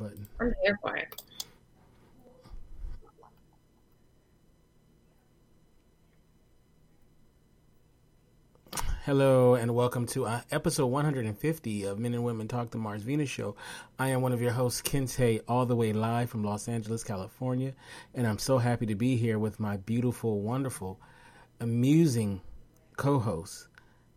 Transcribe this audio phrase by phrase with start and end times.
[0.00, 0.26] button.
[0.40, 1.22] I'm here for it.
[9.04, 13.28] Hello and welcome to uh, episode 150 of Men and Women Talk the Mars Venus
[13.28, 13.56] Show.
[13.98, 17.74] I am one of your hosts, Kente, all the way live from Los Angeles, California,
[18.14, 20.98] and I'm so happy to be here with my beautiful, wonderful,
[21.60, 22.40] amusing
[22.96, 23.68] co-host,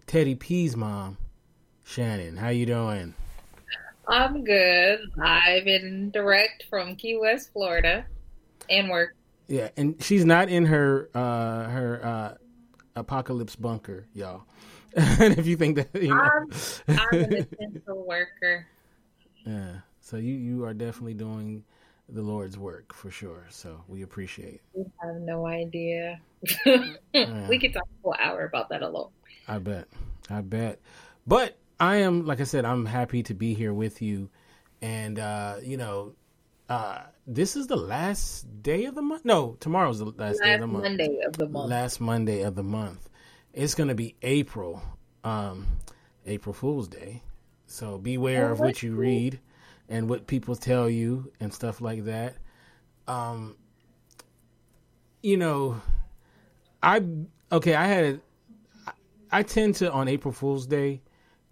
[0.08, 1.18] Teddy P's mom,
[1.84, 2.38] Shannon.
[2.38, 3.16] How you doing?
[4.08, 5.00] I'm good.
[5.16, 8.06] Live and direct from Key West, Florida,
[8.70, 9.16] and work.
[9.48, 12.34] Yeah, and she's not in her uh, her uh,
[12.96, 14.44] apocalypse bunker, y'all.
[14.96, 16.16] and if you think that, you know.
[16.16, 18.68] I'm, I'm an essential worker.
[19.46, 19.76] Yeah.
[20.00, 21.64] So you you are definitely doing
[22.10, 23.46] the Lord's work for sure.
[23.50, 24.62] So we appreciate.
[24.76, 26.20] You have no idea.
[26.66, 26.96] Yeah.
[27.48, 29.10] We could talk for an hour about that alone.
[29.48, 29.88] I bet.
[30.30, 30.80] I bet.
[31.28, 34.30] But I am like I said, I'm happy to be here with you.
[34.82, 36.14] And uh, you know,
[36.70, 39.26] uh this is the last day of the month.
[39.26, 40.86] No, tomorrow's the last, day of the month.
[40.86, 41.70] Monday of the month.
[41.70, 43.10] Last Monday of the month.
[43.52, 44.82] It's gonna be April.
[45.26, 45.68] Um
[46.26, 47.22] April Fool's Day.
[47.68, 49.42] So beware of what you read
[49.90, 52.36] and what people tell you and stuff like that.
[53.10, 53.58] Um
[55.22, 55.82] you know,
[56.82, 57.04] I
[57.52, 58.22] okay, I had
[59.30, 61.02] I tend to on April Fool's Day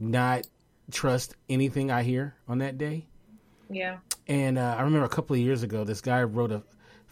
[0.02, 0.48] not
[0.92, 3.08] trust anything I hear on that day.
[3.70, 4.00] Yeah.
[4.28, 6.64] And uh, I remember a couple of years ago, this guy wrote a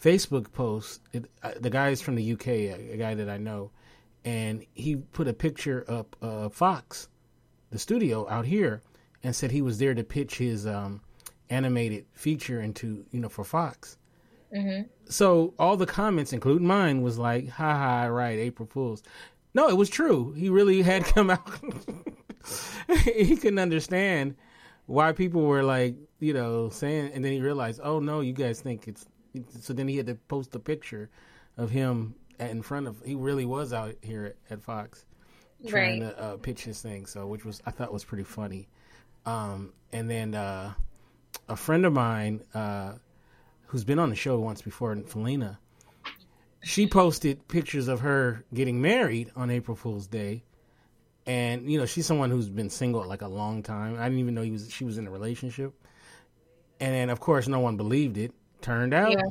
[0.02, 1.02] Facebook post.
[1.14, 3.72] It, uh, the guy is from the UK, a, a guy that I know,
[4.26, 7.08] and he put a picture up of Fox,
[7.72, 8.82] the studio out here,
[9.24, 11.02] and said he was there to pitch his um,
[11.50, 13.98] animated feature into you know for Fox.
[14.54, 19.04] hmm So all the comments, including mine, was like, "Ha ha, right, April Fools."
[19.54, 20.34] No, it was true.
[20.34, 21.50] He really had come out.
[23.04, 24.36] he couldn't understand
[24.86, 28.62] why people were like, you know, saying, and then he realized, oh no, you guys
[28.62, 29.06] think it's.
[29.60, 31.10] So then he had to post a picture
[31.58, 33.02] of him at, in front of.
[33.06, 35.06] He really was out here at, at Fox
[35.68, 36.10] trying Right.
[36.16, 37.06] to uh, pitch his thing.
[37.06, 38.68] So which was I thought was pretty funny.
[39.26, 40.74] Um, and then uh,
[41.48, 42.94] a friend of mine uh,
[43.68, 45.60] who's been on the show once before, Felina,
[46.64, 50.44] she posted pictures of her getting married on April Fool's Day.
[51.26, 54.00] And you know she's someone who's been single like a long time.
[54.00, 55.74] I didn't even know he was she was in a relationship.
[56.80, 58.32] And then of course no one believed it.
[58.62, 59.22] Turned out, Yeah.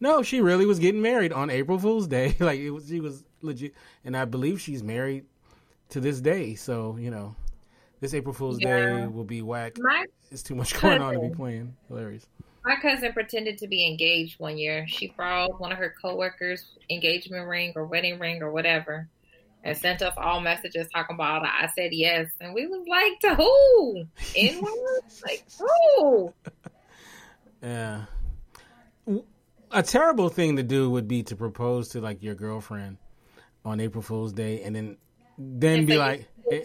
[0.00, 2.36] no, she really was getting married on April Fool's Day.
[2.40, 5.24] like it was, she was legit, and I believe she's married
[5.90, 6.54] to this day.
[6.56, 7.34] So you know,
[8.00, 9.76] this April Fool's Day will be whack.
[9.78, 11.74] My It's too much going on to be playing.
[11.88, 12.26] Hilarious.
[12.64, 14.86] my cousin pretended to be engaged one year.
[14.88, 19.08] She borrowed one of her coworkers' engagement ring or wedding ring or whatever,
[19.62, 21.50] and sent us all messages talking about it.
[21.52, 24.04] I said yes, and we was like, to who?
[24.36, 24.72] Anyone?
[25.26, 26.32] like who?
[27.62, 28.04] Yeah.
[29.72, 32.96] A terrible thing to do would be to propose to like your girlfriend
[33.64, 34.96] on April Fool's Day, and then
[35.38, 36.62] then And be like, eh,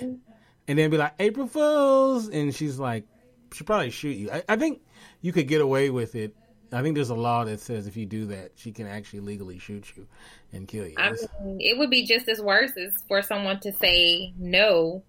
[0.67, 3.05] and then be like April Fools, and she's like,
[3.53, 4.31] she'd probably shoot you.
[4.31, 4.81] I, I think
[5.21, 6.35] you could get away with it.
[6.71, 9.59] I think there's a law that says if you do that, she can actually legally
[9.59, 10.07] shoot you
[10.55, 10.95] and kill you.
[10.97, 11.11] I
[11.43, 15.03] mean, it would be just as worse as for someone to say no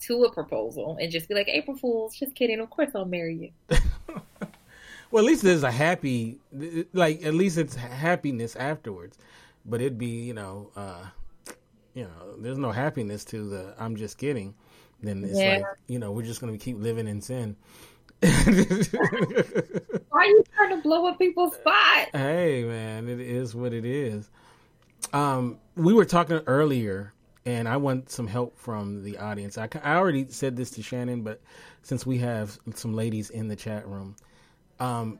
[0.00, 2.60] to a proposal and just be like, April Fools, just kidding.
[2.60, 3.76] Of course I'll marry you.
[5.10, 6.36] Well, at least there's a happy,
[6.92, 9.16] like at least it's happiness afterwards.
[9.64, 11.06] But it'd be, you know, uh,
[11.94, 14.54] you know, there's no happiness to the I'm just kidding.
[15.02, 15.54] Then it's Yeah.
[15.56, 17.56] like, you know, we're just gonna keep living in sin.
[18.20, 18.30] Why
[20.12, 22.08] are you trying to blow up people's spot?
[22.12, 24.28] hey, man, it is what it is.
[25.12, 27.12] Um, we were talking earlier,
[27.46, 29.56] and I want some help from the audience.
[29.58, 31.40] I, I already said this to Shannon, but
[31.82, 34.16] since we have some ladies in the chat room,
[34.80, 35.18] um,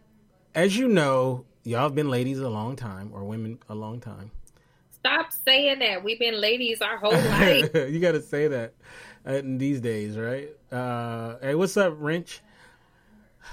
[0.55, 4.31] as you know, y'all have been ladies a long time, or women a long time.
[4.91, 6.03] Stop saying that.
[6.03, 7.71] We've been ladies our whole life.
[7.75, 8.75] you got to say that
[9.27, 10.49] uh, in these days, right?
[10.71, 12.41] Uh, hey, what's up, Wrench?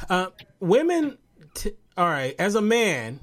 [0.09, 0.27] Uh,
[0.59, 1.17] women,
[1.53, 3.19] t- all right, as a man,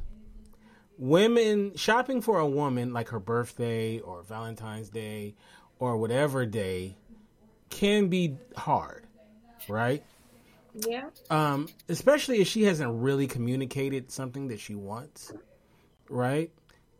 [1.03, 5.35] women shopping for a woman like her birthday or Valentine's Day
[5.81, 6.97] or whatever day
[7.71, 9.05] can be hard,
[9.69, 10.05] right?
[10.75, 11.11] yeah.
[11.29, 15.33] Um, especially if she hasn't really communicated something that she wants,
[16.09, 16.53] right?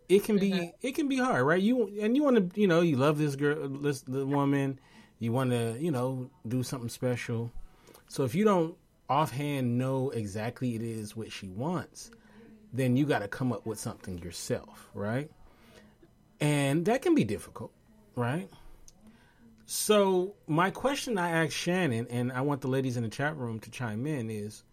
[0.09, 1.63] It can be it can be hard, right?
[1.63, 4.81] You and you want to, you know, you love this girl, this the woman,
[5.21, 7.53] you want to, you know, do something special.
[8.09, 8.75] So if you don't
[9.09, 12.11] offhand know exactly it is what she wants,
[12.73, 15.31] then you got to come up with something yourself, right?
[16.41, 17.73] And that can be difficult,
[18.17, 18.49] right?
[19.67, 23.61] So my question I asked Shannon, and I want the ladies in the chat room
[23.61, 24.65] to chime in, is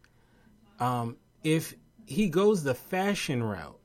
[0.79, 1.73] Um, if
[2.05, 3.79] he goes the fashion route,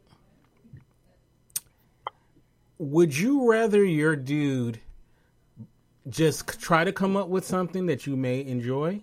[2.79, 4.81] would you rather your dude
[6.09, 9.03] just try to come up with something that you may enjoy,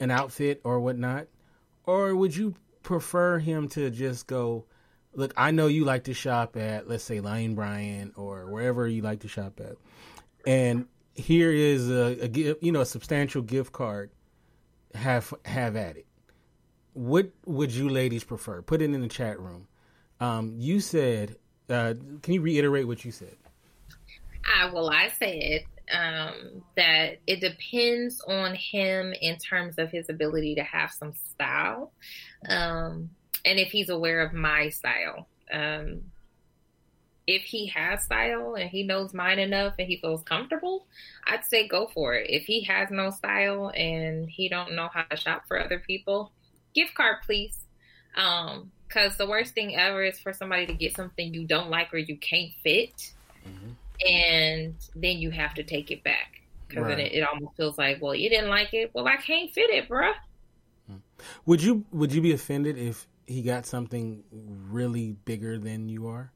[0.00, 1.26] an outfit or whatnot,
[1.86, 4.66] or would you prefer him to just go?
[5.12, 9.02] Look, I know you like to shop at, let's say, Lane Bryant or wherever you
[9.02, 9.76] like to shop at,
[10.46, 14.10] and here is a, a you know, a substantial gift card.
[14.94, 16.06] Have have at it.
[16.94, 18.62] What would you ladies prefer?
[18.62, 19.68] Put it in the chat room.
[20.18, 21.36] Um, you said,
[21.68, 23.36] uh, can you reiterate what you said?
[24.44, 30.54] I well, I said um, that it depends on him in terms of his ability
[30.56, 31.92] to have some style,
[32.48, 33.10] um,
[33.44, 35.28] and if he's aware of my style.
[35.52, 36.02] Um,
[37.26, 40.86] if he has style and he knows mine enough and he feels comfortable,
[41.26, 42.28] I'd say go for it.
[42.28, 46.32] If he has no style and he don't know how to shop for other people,
[46.74, 47.56] gift card please.
[48.16, 51.94] Um, cause the worst thing ever is for somebody to get something you don't like
[51.94, 53.12] or you can't fit,
[53.46, 53.72] mm-hmm.
[54.08, 56.96] And then you have to take it back because right.
[56.96, 58.90] then it, it, almost feels like, well, you didn't like it.
[58.94, 60.14] Well, I can't fit it, bruh.
[61.46, 66.32] Would you Would you be offended if he got something really bigger than you are?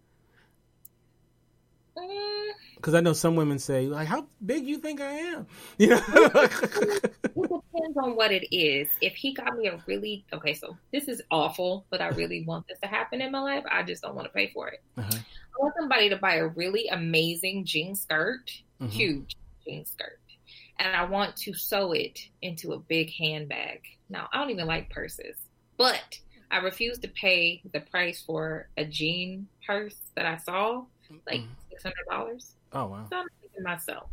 [1.96, 2.52] Mm,
[2.84, 5.46] Because I know some women say, like, how big you think I am?
[5.78, 6.02] You know?
[6.02, 7.02] it
[7.32, 8.88] depends on what it is.
[9.00, 12.68] If he got me a really, okay, so this is awful, but I really want
[12.68, 13.64] this to happen in my life.
[13.70, 14.82] I just don't want to pay for it.
[14.98, 15.16] Uh-huh.
[15.16, 18.88] I want somebody to buy a really amazing jean skirt, mm-hmm.
[18.88, 19.34] huge
[19.66, 20.20] jean skirt,
[20.78, 23.80] and I want to sew it into a big handbag.
[24.10, 25.38] Now, I don't even like purses,
[25.78, 26.18] but
[26.50, 30.84] I refuse to pay the price for a jean purse that I saw
[31.26, 31.52] like mm-hmm.
[31.70, 32.56] six hundred dollars.
[32.74, 33.06] Oh wow!
[33.10, 34.10] So I'm thinking myself.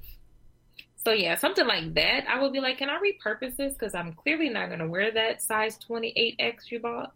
[1.03, 2.25] So yeah, something like that.
[2.29, 3.73] I would be like, can I repurpose this?
[3.73, 7.13] Because I'm clearly not going to wear that size 28x you bought.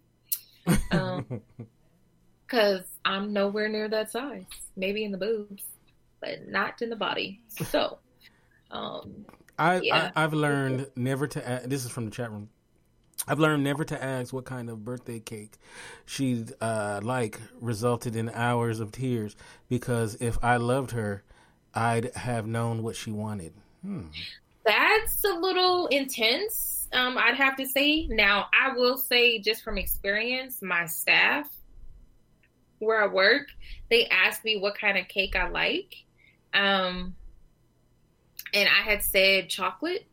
[0.92, 1.42] Um,
[2.48, 4.46] because I'm nowhere near that size.
[4.76, 5.64] Maybe in the boobs,
[6.20, 7.42] but not in the body.
[7.70, 8.00] So,
[8.72, 9.26] um,
[9.60, 10.12] I, yeah.
[10.16, 11.48] I have learned never to.
[11.48, 12.50] Add, this is from the chat room.
[13.28, 15.58] I've learned never to ask what kind of birthday cake
[16.06, 19.36] she'd uh, like resulted in hours of tears
[19.70, 21.24] because if I loved her,
[21.76, 23.54] I'd have known what she wanted.
[23.82, 24.04] Hmm.
[24.66, 26.88] That's a little intense.
[26.94, 28.08] Um, I'd have to say.
[28.08, 31.50] Now, I will say, just from experience, my staff
[32.80, 33.48] where I work,
[33.90, 35.96] they ask me what kind of cake I like.
[36.54, 37.16] Um,
[38.54, 40.06] and I had said chocolate,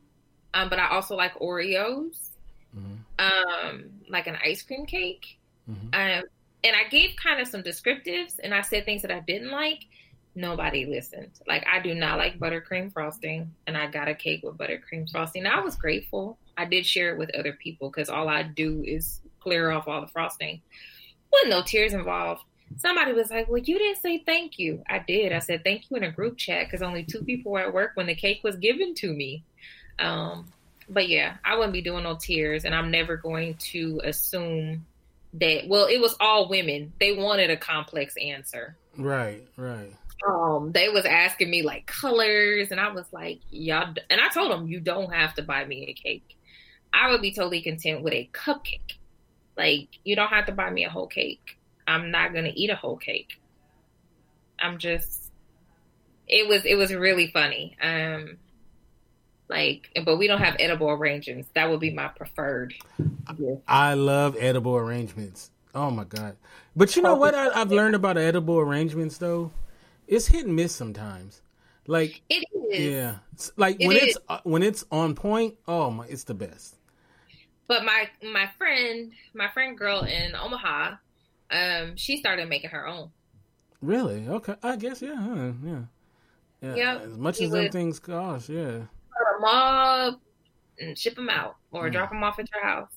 [0.55, 2.32] um, but I also like Oreos
[2.76, 3.69] mm-hmm.
[3.73, 5.38] um, like an ice cream cake.
[5.70, 5.88] Mm-hmm.
[5.88, 6.25] Um,
[6.64, 9.85] and I gave kind of some descriptives and I said things that I didn't like.
[10.34, 11.31] Nobody listened.
[11.46, 15.46] Like I do not like buttercream frosting, and I got a cake with buttercream frosting.
[15.46, 16.38] I was grateful.
[16.56, 20.00] I did share it with other people because all I do is clear off all
[20.00, 20.62] the frosting.
[21.32, 22.43] Wasn't no tears involved.
[22.79, 25.32] Somebody was like, "Well, you didn't say thank you." I did.
[25.32, 27.93] I said thank you in a group chat because only two people were at work
[27.94, 29.44] when the cake was given to me.
[29.99, 30.50] Um,
[30.88, 34.87] but yeah, I wouldn't be doing no tears, and I'm never going to assume
[35.35, 35.69] that.
[35.69, 36.93] Well, it was all women.
[36.99, 38.76] They wanted a complex answer.
[38.96, 39.93] Right, right.
[40.26, 43.94] Um, they was asking me like colors, and I was like, y'all.
[44.10, 46.36] And I told them, you don't have to buy me a cake.
[46.92, 48.96] I would be totally content with a cupcake.
[49.56, 51.58] Like, you don't have to buy me a whole cake.
[51.87, 53.40] I'm not gonna eat a whole cake.
[54.58, 55.30] I'm just.
[56.28, 57.76] It was it was really funny.
[57.82, 58.38] Um,
[59.49, 61.49] like, but we don't have edible arrangements.
[61.54, 62.75] That would be my preferred.
[63.68, 65.50] I love edible arrangements.
[65.75, 66.37] Oh my god!
[66.76, 69.50] But you know what I, have learned about edible arrangements though,
[70.12, 71.42] it's hit and miss sometimes.
[71.87, 72.92] Like it is.
[72.92, 74.02] Yeah, it's like it when is.
[74.02, 75.54] it's uh, when it's on point.
[75.66, 76.76] Oh my, it's the best.
[77.66, 80.97] But my my friend, my friend girl in Omaha,
[81.50, 83.11] um, she started making her own.
[83.81, 84.28] Really?
[84.28, 85.52] Okay, I guess yeah, huh?
[85.64, 85.81] yeah,
[86.61, 86.75] yeah.
[86.75, 87.02] Yep.
[87.02, 88.83] As much as them things cost, yeah
[89.42, 90.21] them up
[90.78, 91.92] and ship them out or mm.
[91.92, 92.92] drop them off at your house.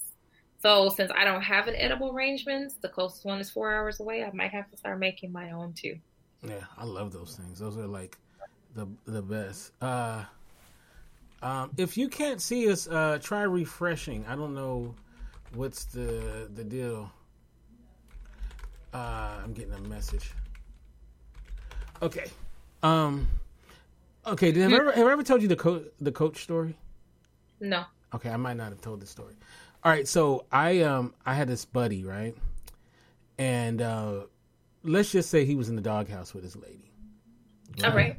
[0.61, 4.23] So since I don't have an edible arrangements, the closest one is four hours away.
[4.23, 5.97] I might have to start making my own too.
[6.43, 7.59] Yeah, I love those things.
[7.59, 8.17] Those are like
[8.75, 9.71] the the best.
[9.81, 10.23] Uh,
[11.41, 14.25] um, if you can't see us, uh, try refreshing.
[14.27, 14.93] I don't know
[15.53, 17.11] what's the the deal.
[18.93, 20.31] Uh, I'm getting a message.
[22.01, 22.25] Okay.
[22.83, 23.27] Um,
[24.27, 26.75] Okay, did, have, I ever, have I ever told you the coach the coach story?
[27.59, 27.83] No.
[28.13, 29.35] Okay, I might not have told the story.
[29.83, 32.35] All right, so I um I had this buddy right,
[33.37, 34.21] and uh,
[34.85, 36.91] let's just say he was in the doghouse with his lady.
[37.79, 37.89] Right?
[37.89, 38.15] All right.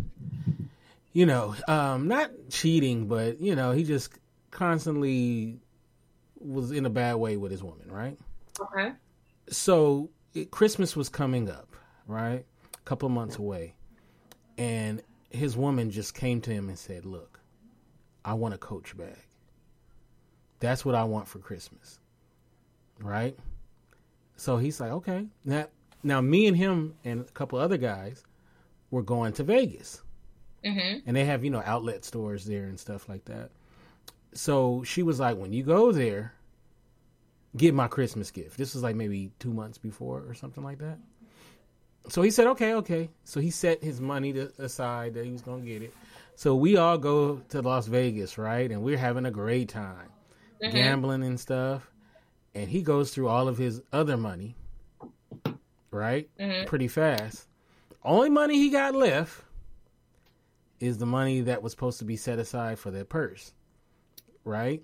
[1.12, 4.12] You know, um, not cheating, but you know, he just
[4.50, 5.60] constantly
[6.38, 8.18] was in a bad way with his woman, right?
[8.60, 8.92] Okay.
[9.48, 11.74] So it, Christmas was coming up,
[12.06, 12.44] right?
[12.74, 13.74] A couple of months away,
[14.58, 17.40] and his woman just came to him and said, "Look,
[18.24, 19.16] I want a Coach bag.
[20.60, 21.98] That's what I want for Christmas."
[23.00, 23.38] Right?
[24.36, 25.66] So he's like, "Okay." Now,
[26.02, 28.24] now me and him and a couple other guys
[28.90, 30.02] were going to Vegas.
[30.64, 31.00] Mm-hmm.
[31.06, 33.50] And they have, you know, outlet stores there and stuff like that.
[34.32, 36.32] So she was like, when you go there,
[37.56, 38.58] get my Christmas gift.
[38.58, 40.98] This was like maybe two months before or something like that.
[42.08, 43.10] So he said, okay, okay.
[43.24, 45.94] So he set his money to, aside that he was going to get it.
[46.34, 48.70] So we all go to Las Vegas, right?
[48.70, 50.10] And we're having a great time,
[50.62, 50.72] Mhm.
[50.72, 51.90] gambling and stuff.
[52.54, 54.54] And he goes through all of his other money,
[55.96, 56.28] right?
[56.38, 56.66] Mhm.
[56.66, 57.48] Pretty fast.
[58.04, 59.42] Only money he got left
[60.78, 63.52] is the money that was supposed to be set aside for their purse,
[64.44, 64.82] right?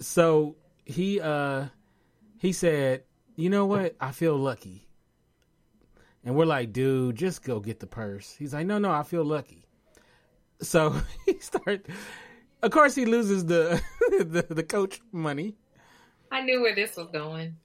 [0.00, 1.66] So he uh
[2.38, 3.04] he said,
[3.36, 3.94] "You know what?
[4.00, 4.88] I feel lucky."
[6.24, 9.24] And we're like, "Dude, just go get the purse." He's like, "No, no, I feel
[9.24, 9.66] lucky."
[10.60, 10.94] So
[11.26, 11.86] he start
[12.62, 15.56] Of course he loses the the, the coach money.
[16.30, 17.56] I knew where this was going.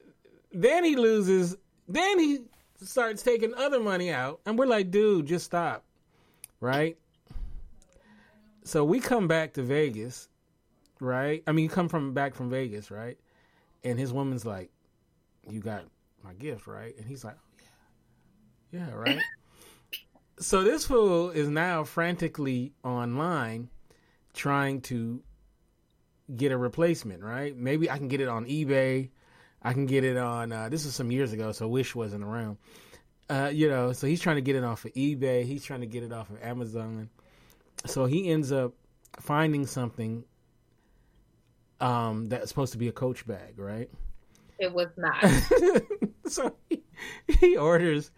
[0.52, 1.56] Then he loses.
[1.88, 2.40] Then he
[2.84, 5.84] starts taking other money out, and we're like, "Dude, just stop."
[6.60, 6.98] Right?
[8.64, 10.28] So we come back to Vegas,
[11.00, 11.42] right?
[11.48, 13.18] I mean, you come from back from Vegas, right?
[13.84, 14.70] And his woman's like,
[15.50, 15.86] "You got
[16.24, 17.64] my gift, right?" And he's like, "Oh
[18.72, 19.22] yeah, yeah, right."
[20.40, 23.70] so this fool is now frantically online
[24.34, 25.22] trying to
[26.36, 27.56] get a replacement, right?
[27.56, 29.10] Maybe I can get it on eBay.
[29.62, 30.52] I can get it on.
[30.52, 32.58] Uh, this was some years ago, so Wish wasn't around.
[33.30, 35.44] Uh, you know, so he's trying to get it off of eBay.
[35.44, 37.10] He's trying to get it off of Amazon.
[37.86, 38.74] So he ends up
[39.20, 40.24] finding something
[41.82, 43.90] um, that's supposed to be a Coach bag, right?
[44.60, 45.24] It was not.
[46.28, 46.84] so he,
[47.28, 48.12] he orders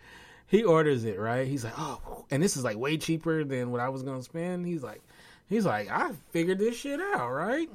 [0.50, 3.80] he orders it right he's like oh and this is like way cheaper than what
[3.80, 5.02] i was gonna spend he's like
[5.48, 7.70] he's like i figured this shit out right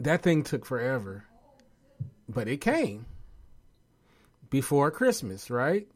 [0.00, 1.24] that thing took forever
[2.28, 3.06] but it came
[4.50, 5.86] before christmas right?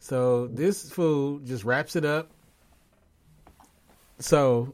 [0.00, 2.30] So this fool just wraps it up.
[4.20, 4.72] So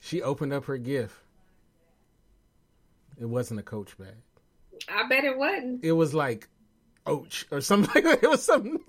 [0.00, 1.14] she opened up her gift.
[3.20, 4.16] It wasn't a coach bag.
[4.88, 5.84] I bet it wasn't.
[5.84, 6.48] it was like
[7.06, 8.24] ouch or something like that.
[8.24, 8.80] It was something.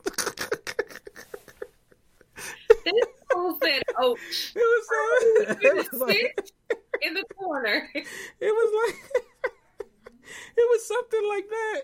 [2.85, 4.17] This fool said, "Oh,
[4.55, 6.49] It was, so, it was like
[7.01, 8.05] in the corner." it
[8.41, 9.23] was like
[10.57, 11.81] it was something like that.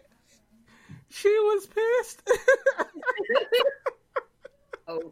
[1.09, 2.21] She was pissed.
[4.87, 5.11] Oh,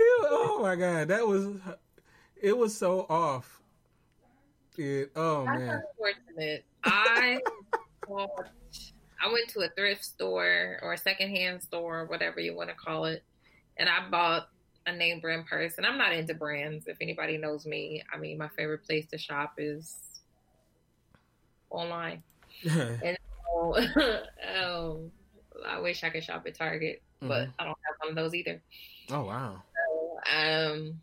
[0.00, 1.56] oh my god, that was
[2.40, 3.60] it was so off.
[4.76, 6.64] It, oh that's man, unfortunate.
[6.84, 7.40] I
[8.06, 8.48] bought,
[9.22, 13.04] I went to a thrift store or a secondhand store, whatever you want to call
[13.06, 13.22] it,
[13.76, 14.48] and I bought
[14.88, 15.74] a name brand purse.
[15.76, 16.86] And I'm not into brands.
[16.86, 19.96] If anybody knows me, I mean, my favorite place to shop is
[21.70, 22.22] online.
[23.50, 23.76] So,
[24.56, 25.10] um,
[25.66, 28.62] I wish I could shop at Target, but I don't have one of those either.
[29.10, 29.62] oh wow,
[30.32, 31.00] um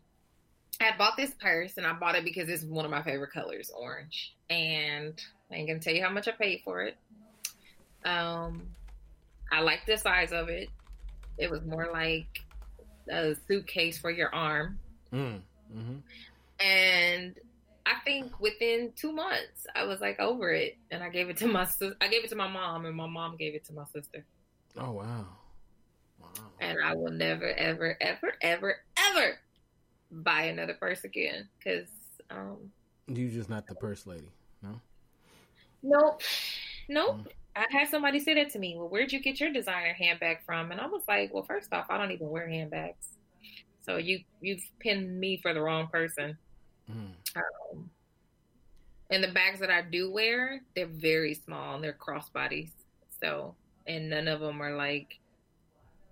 [0.80, 3.70] I bought this purse and I bought it because it's one of my favorite colors,
[3.76, 4.34] orange.
[4.48, 6.96] And I ain't gonna tell you how much I paid for it.
[8.04, 8.62] Um
[9.50, 10.68] I like the size of it.
[11.38, 12.45] It was more like
[13.10, 14.78] a suitcase for your arm.
[15.12, 15.40] mm,
[15.72, 15.96] hmm
[16.60, 17.34] And
[17.86, 20.76] I think within two months I was like over it.
[20.90, 21.66] And I gave it to my
[22.00, 24.24] I gave it to my mom and my mom gave it to my sister.
[24.78, 25.26] oh wow,
[26.20, 26.28] wow.
[26.60, 29.38] and I will never, ever, ever, ever, ever
[30.10, 31.48] buy another purse again.
[31.58, 31.88] Because,
[32.30, 32.70] um,
[33.08, 34.30] You just not the purse lady,
[34.62, 34.80] no?
[35.82, 36.20] nope,
[36.88, 37.18] nope.
[37.18, 37.26] Mm.
[37.56, 38.76] I had somebody say that to me.
[38.76, 40.72] Well, where'd you get your designer handbag from?
[40.72, 43.16] And I was like, well, first off, I don't even wear handbags.
[43.80, 46.36] So you you've pinned me for the wrong person.
[46.90, 47.12] Mm.
[47.36, 47.90] Um,
[49.10, 52.70] and the bags that I do wear, they're very small and they're crossbodies.
[53.22, 53.54] So,
[53.86, 55.18] and none of them are like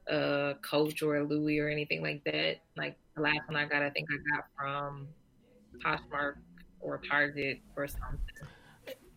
[0.06, 2.58] a Coach or a Louis or anything like that.
[2.76, 5.08] Like the last one I got, I think I got from
[5.84, 6.36] Poshmark
[6.80, 8.48] or Target or something.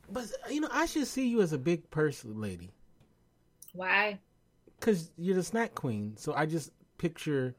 [0.10, 2.72] But you know, I should see you as a big purse lady
[3.74, 4.20] Why?
[4.80, 6.16] because you're the snack queen.
[6.18, 7.56] So I just picture.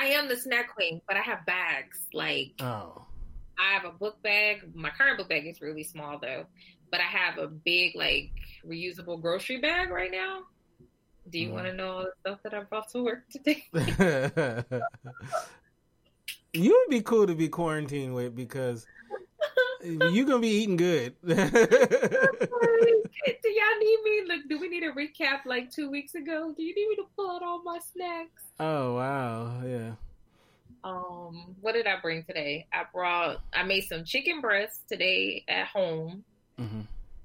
[0.00, 2.06] I am the snack queen, but I have bags.
[2.12, 3.06] Like Oh,
[3.58, 4.70] I have a book bag.
[4.74, 6.46] My current book bag is really small though,
[6.90, 8.30] but I have a big like
[8.66, 10.40] reusable grocery bag right now.
[11.30, 11.52] Do you Mhm.
[11.52, 13.64] want to know all the stuff that I brought to work today?
[16.52, 18.86] You would be cool to be quarantined with because
[19.84, 21.14] you're gonna be eating good.
[21.24, 21.48] do y'all
[23.78, 24.22] need me?
[24.26, 26.52] Look, do we need a recap like two weeks ago?
[26.56, 28.42] Do you need me to pull out all my snacks?
[28.58, 29.92] Oh wow, yeah.
[30.82, 32.66] Um, what did I bring today?
[32.72, 36.24] I brought I made some chicken breasts today at home
[36.58, 36.80] hmm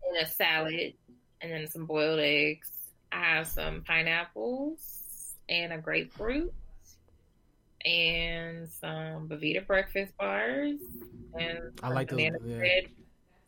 [0.09, 0.93] and a salad
[1.41, 2.69] and then some boiled eggs.
[3.11, 6.53] I have some pineapples and a grapefruit
[7.85, 10.79] and some belVita breakfast bars
[11.37, 12.57] and I like those, banana yeah.
[12.57, 12.83] bread,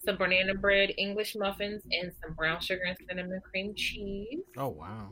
[0.03, 4.39] some banana bread English muffins and some brown sugar and cinnamon cream cheese.
[4.57, 5.09] Oh wow.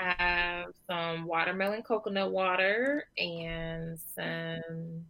[0.00, 5.04] I have some watermelon coconut water and some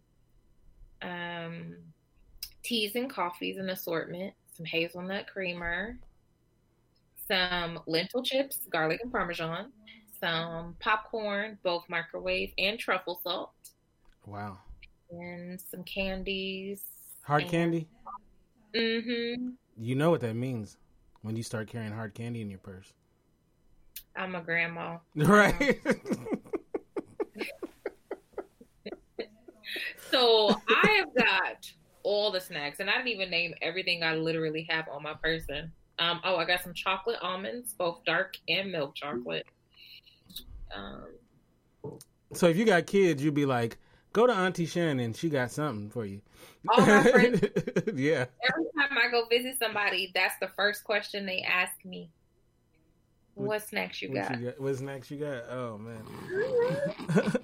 [1.01, 1.77] um,
[2.63, 5.97] teas and coffees and assortment, some hazelnut creamer,
[7.27, 9.71] some lentil chips, garlic and parmesan,
[10.19, 13.51] some popcorn, both microwave and truffle salt,
[14.25, 14.57] Wow.
[15.11, 16.81] and some candies.
[17.23, 17.87] Hard And- candy?
[18.73, 19.49] Mm-hmm.
[19.77, 20.77] You know what that means
[21.21, 22.91] when you start carrying hard candy in your purse.
[24.15, 24.97] I'm a grandma.
[25.15, 25.79] Right?
[30.11, 31.69] So I have got
[32.03, 35.71] all the snacks, and I didn't even name everything I literally have on my person.
[35.99, 39.45] Um, oh, I got some chocolate almonds, both dark and milk chocolate.
[40.75, 41.99] Um,
[42.33, 43.77] so if you got kids, you'd be like,
[44.13, 45.13] go to Auntie Shannon.
[45.13, 46.21] She got something for you.
[46.69, 47.41] all my friends,
[47.93, 48.25] yeah.
[48.49, 52.09] every time I go visit somebody, that's the first question they ask me.
[53.35, 54.39] What snacks you What got?
[54.39, 54.61] you got?
[54.61, 55.43] What snacks you got?
[55.49, 56.03] Oh man.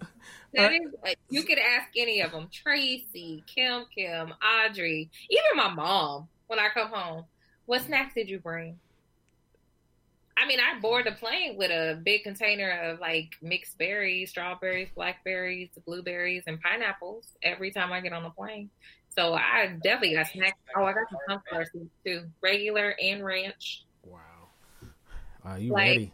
[0.54, 2.50] That is, like, you could ask any of them.
[2.52, 6.28] Tracy, Kim, Kim, Audrey, even my mom.
[6.48, 7.24] When I come home,
[7.66, 8.78] what snacks did you bring?
[10.38, 14.90] I mean, I board the plane with a big container of like mixed berries, strawberries,
[14.96, 18.70] blackberries, blueberries, and pineapples every time I get on the plane.
[19.10, 20.58] So I definitely got snacks.
[20.76, 23.84] Oh, I got some sunflower seeds too, regular and ranch.
[24.03, 24.20] wow.
[25.44, 26.14] are you Like- ready?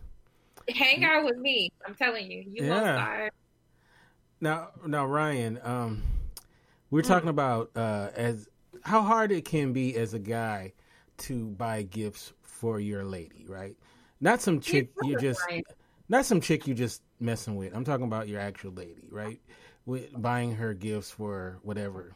[0.76, 1.72] Hang out with me.
[1.86, 2.96] I'm telling you, you won't Yeah.
[2.96, 3.34] start.
[4.42, 6.04] Now, now, Ryan, um,
[6.90, 7.08] we're Hmm.
[7.08, 8.50] talking about uh, as
[8.84, 10.74] how hard it can be as a guy
[11.20, 13.76] to buy gifts for your lady, right?
[14.20, 15.66] Not some chick you just, Right.
[16.10, 17.76] not some chick you just messing with.
[17.76, 19.40] I'm talking about your actual lady, right?
[19.86, 22.14] With buying her gifts for whatever.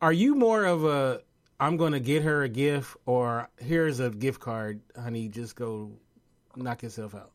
[0.00, 1.22] Are you more of a
[1.58, 5.90] I'm going to get her a gift, or here's a gift card, honey, just go
[6.54, 7.32] knock yourself out?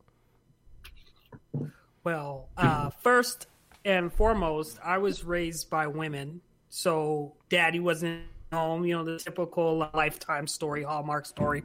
[2.04, 3.48] Well, uh, first
[3.84, 8.86] and foremost, I was raised by women, so daddy wasn't home.
[8.86, 11.64] You know the typical lifetime story, Hallmark story.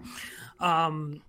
[0.60, 1.20] Um,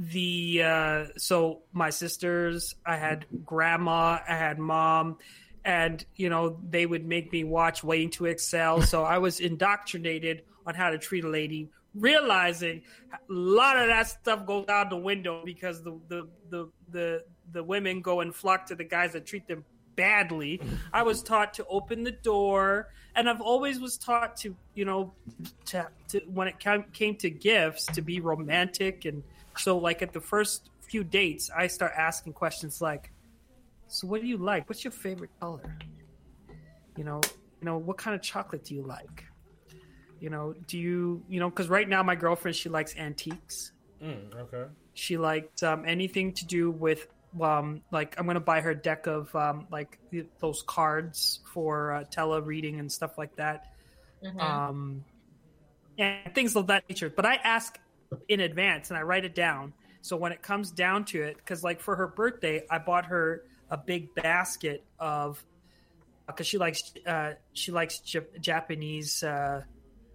[0.00, 5.18] the uh, so my sisters, I had grandma, I had mom,
[5.62, 8.80] and you know they would make me watch Waiting to Exhale.
[8.80, 11.68] So I was indoctrinated on how to treat a lady.
[11.94, 12.82] Realizing
[13.12, 17.62] a lot of that stuff goes out the window because the the the the, the
[17.62, 20.62] women go and flock to the guys that treat them badly.
[20.94, 25.12] I was taught to open the door, and I've always was taught to, you know,
[25.66, 29.22] to, to when it came, came to gifts, to be romantic, and
[29.56, 33.12] so like at the first few dates, I start asking questions like,
[33.88, 34.68] "So what do you like?
[34.68, 35.76] What's your favorite color?
[36.96, 37.20] You know,
[37.60, 39.24] you know, what kind of chocolate do you like?
[40.20, 44.64] You know, do you, you know, because right now my girlfriend she likes antiques." okay.
[44.94, 47.06] she liked um, anything to do with
[47.40, 49.98] um, like I'm gonna buy her a deck of um, like
[50.40, 53.66] those cards for uh, tele reading and stuff like that,
[54.24, 54.40] Mhm.
[54.40, 55.04] um,
[55.98, 57.10] and things of that nature.
[57.10, 57.78] But I ask
[58.28, 59.72] in advance and I write it down.
[60.02, 63.44] So when it comes down to it, because like for her birthday, I bought her
[63.70, 65.44] a big basket of
[66.26, 69.62] because she likes uh, she likes Jap- Japanese uh,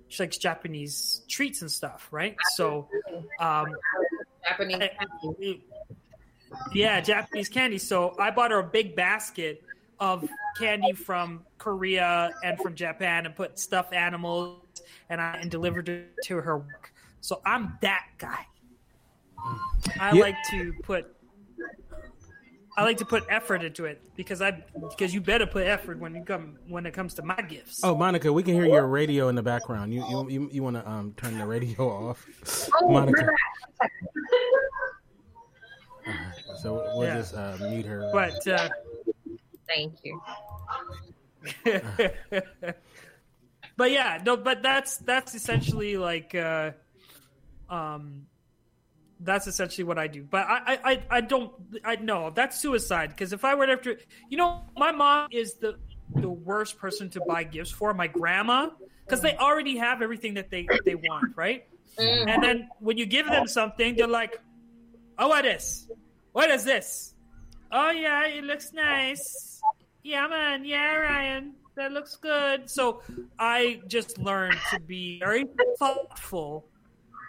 [0.07, 2.35] she likes Japanese treats and stuff, right?
[2.55, 2.87] So.
[3.39, 3.67] Um,
[4.47, 4.87] Japanese Eh,
[5.23, 5.63] candy.
[6.73, 7.77] yeah, Japanese candy.
[7.79, 9.63] So I bought her a big basket
[9.99, 10.27] of
[10.57, 14.59] candy from Korea and from Japan and put stuffed animals
[15.09, 16.93] and I and delivered it to her work.
[17.25, 18.45] So I'm that guy.
[19.99, 20.21] I Yeah.
[20.21, 21.07] like to put
[22.77, 26.13] I like to put effort into it because I because you better put effort when
[26.13, 27.79] you come when it comes to my gifts.
[27.83, 29.91] Oh, Monica, we can hear your radio in the background.
[29.91, 32.23] You you you, you want to um turn the radio off,
[32.79, 33.27] Oh, Monica?
[36.61, 37.15] So we'll Yeah.
[37.15, 38.11] just uh, mute her.
[38.13, 38.69] But uh,
[39.67, 40.21] Thank you.
[43.77, 46.71] but yeah, no, but that's that's essentially like uh
[47.69, 48.27] um
[49.21, 50.23] that's essentially what I do.
[50.23, 51.51] But I I I, don't
[51.83, 53.97] I know that's suicide because if I were to
[54.29, 55.77] you know, my mom is the
[56.15, 58.69] the worst person to buy gifts for, my grandma,
[59.05, 61.67] because they already have everything that they they want, right?
[61.97, 62.27] Mm.
[62.27, 64.39] And then when you give them something, they're like,
[65.17, 65.87] "Oh, what is?
[66.33, 67.15] What is this?
[67.71, 69.61] Oh yeah, it looks nice.
[70.03, 70.65] Yeah, man.
[70.65, 73.01] Yeah, Ryan, that looks good." So
[73.39, 75.45] I just learned to be very
[75.79, 76.67] thoughtful.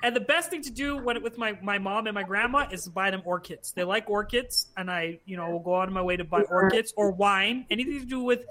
[0.07, 2.85] And the best thing to do when with my, my mom and my grandma is
[2.85, 3.73] to buy them orchids.
[3.73, 6.43] They like orchids, and I, you know, will go out of my way to buy
[6.43, 8.45] orchids or wine, anything to do with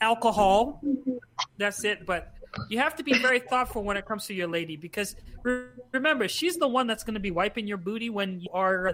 [0.00, 0.80] alcohol.
[1.58, 2.06] That's it.
[2.06, 2.32] But
[2.68, 6.28] you have to be very thoughtful when it comes to your lady because re- remember,
[6.28, 8.92] she's the one that's going to be wiping your booty when you are,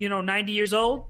[0.00, 1.04] you know, 90 years old.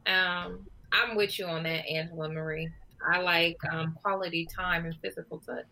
[0.06, 2.68] Um, I'm with you on that, Angela Marie.
[3.06, 5.66] I like um, quality time and physical touch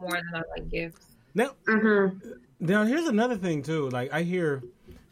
[0.00, 1.06] more than I like gifts.
[1.34, 2.18] now, Mm-hmm.
[2.60, 3.88] now here's another thing too.
[3.90, 4.62] Like I hear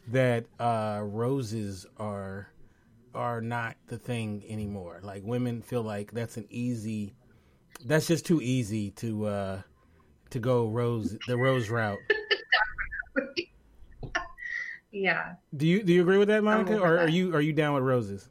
[0.09, 2.49] that uh, roses are
[3.15, 4.99] are not the thing anymore.
[5.03, 7.13] Like women feel like that's an easy.
[7.85, 9.61] That's just too easy to uh,
[10.31, 11.99] to go rose the rose route.
[14.93, 15.33] Yeah.
[15.57, 17.83] Do you do you agree with that, Monica, or are you are you down with
[17.83, 18.29] roses?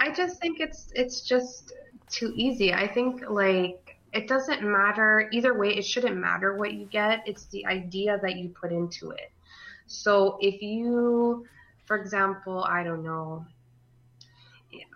[0.00, 1.72] I just think it's it's just
[2.10, 2.74] too easy.
[2.74, 5.68] I think like it doesn't matter either way.
[5.76, 7.22] It shouldn't matter what you get.
[7.26, 9.30] It's the idea that you put into it.
[9.86, 11.46] So if you,
[11.84, 13.46] for example, I don't know.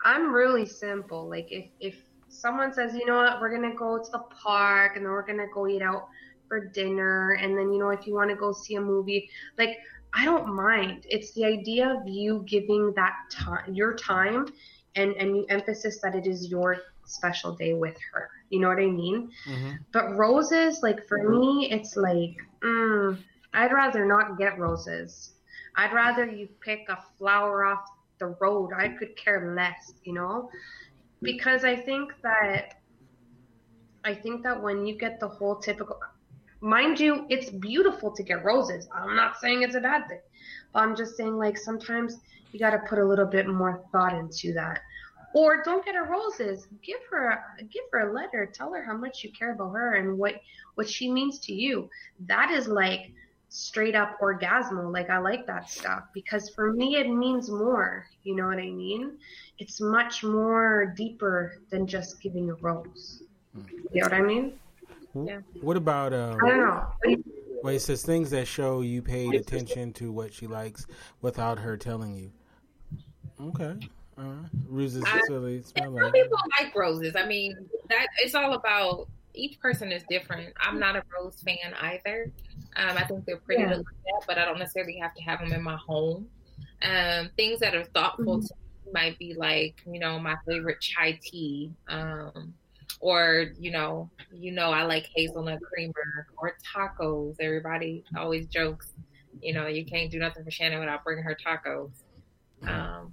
[0.04, 1.28] I'm really simple.
[1.28, 1.94] Like if if
[2.28, 5.46] someone says, you know what, we're gonna go to the park and then we're gonna
[5.54, 6.08] go eat out
[6.48, 9.28] for dinner, and then you know if you want to go see a movie,
[9.58, 9.78] like
[10.14, 11.06] I don't mind.
[11.08, 14.46] It's the idea of you giving that time, your time,
[14.94, 18.30] and and you emphasis that it is your special day with her.
[18.50, 19.30] You know what I mean?
[19.48, 19.72] Mm-hmm.
[19.92, 23.18] But roses, like for me, it's like mm,
[23.52, 25.34] I'd rather not get roses.
[25.76, 27.84] I'd rather you pick a flower off
[28.18, 28.70] the road.
[28.76, 30.48] I could care less, you know,
[31.22, 32.80] because I think that
[34.04, 35.98] I think that when you get the whole typical,
[36.60, 38.88] mind you, it's beautiful to get roses.
[38.94, 40.20] I'm not saying it's a bad thing,
[40.72, 42.18] but I'm just saying like sometimes
[42.52, 44.80] you got to put a little bit more thought into that.
[45.34, 46.66] Or don't get her roses.
[46.82, 48.46] Give her a, give her a letter.
[48.46, 50.40] Tell her how much you care about her and what
[50.76, 51.90] what she means to you.
[52.26, 53.12] That is like
[53.48, 54.90] straight up orgasmo.
[54.90, 58.06] Like I like that stuff because for me it means more.
[58.22, 59.18] You know what I mean?
[59.58, 63.22] It's much more deeper than just giving a rose.
[63.54, 63.62] Hmm.
[63.92, 64.58] You know what I mean?
[65.24, 65.40] Yeah.
[65.60, 67.16] What about um, I don't know.
[67.62, 70.86] Well, it says things that show you paid attention to what she likes
[71.22, 72.30] without her telling you.
[73.40, 73.74] Okay.
[74.18, 74.50] All right.
[74.68, 75.62] Roses I- silly.
[75.76, 76.12] Some like.
[76.12, 77.14] people like roses.
[77.16, 77.54] I mean,
[77.88, 80.52] that it's all about each person is different.
[80.60, 82.32] I'm not a rose fan either.
[82.76, 83.70] Um, I think they're pretty Yeah.
[83.70, 83.86] to look
[84.20, 86.28] at, but I don't necessarily have to have them in my home.
[86.82, 91.18] Um, things that are thoughtful to me might be like, you know, my favorite chai
[91.22, 92.54] tea, um,
[93.00, 97.36] or you know, you know, I like hazelnut creamer or tacos.
[97.40, 98.92] Everybody always jokes,
[99.40, 101.90] you know, you can't do nothing for Shannon without bringing her tacos.
[102.66, 103.12] Um,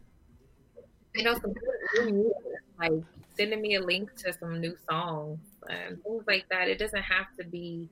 [1.15, 2.33] you know, some good music,
[2.79, 2.91] like
[3.37, 6.67] sending me a link to some new songs and things like that.
[6.67, 7.89] It doesn't have to be.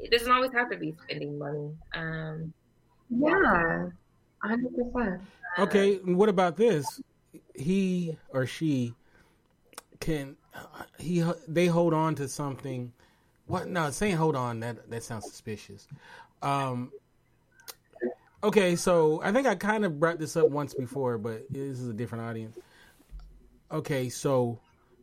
[0.00, 1.70] It doesn't always have to be spending money.
[1.94, 2.52] Um,
[3.10, 3.88] Yeah.
[4.42, 5.22] hundred percent.
[5.58, 5.96] Okay.
[5.98, 7.00] What about this?
[7.54, 8.94] He or she
[10.00, 10.36] can
[10.98, 12.92] he they hold on to something.
[13.46, 13.68] What?
[13.68, 15.86] No, saying hold on that that sounds suspicious.
[16.42, 16.92] Um.
[18.42, 21.88] Okay, so I think I kind of brought this up once before, but this is
[21.88, 22.58] a different audience.
[23.72, 24.58] Okay, so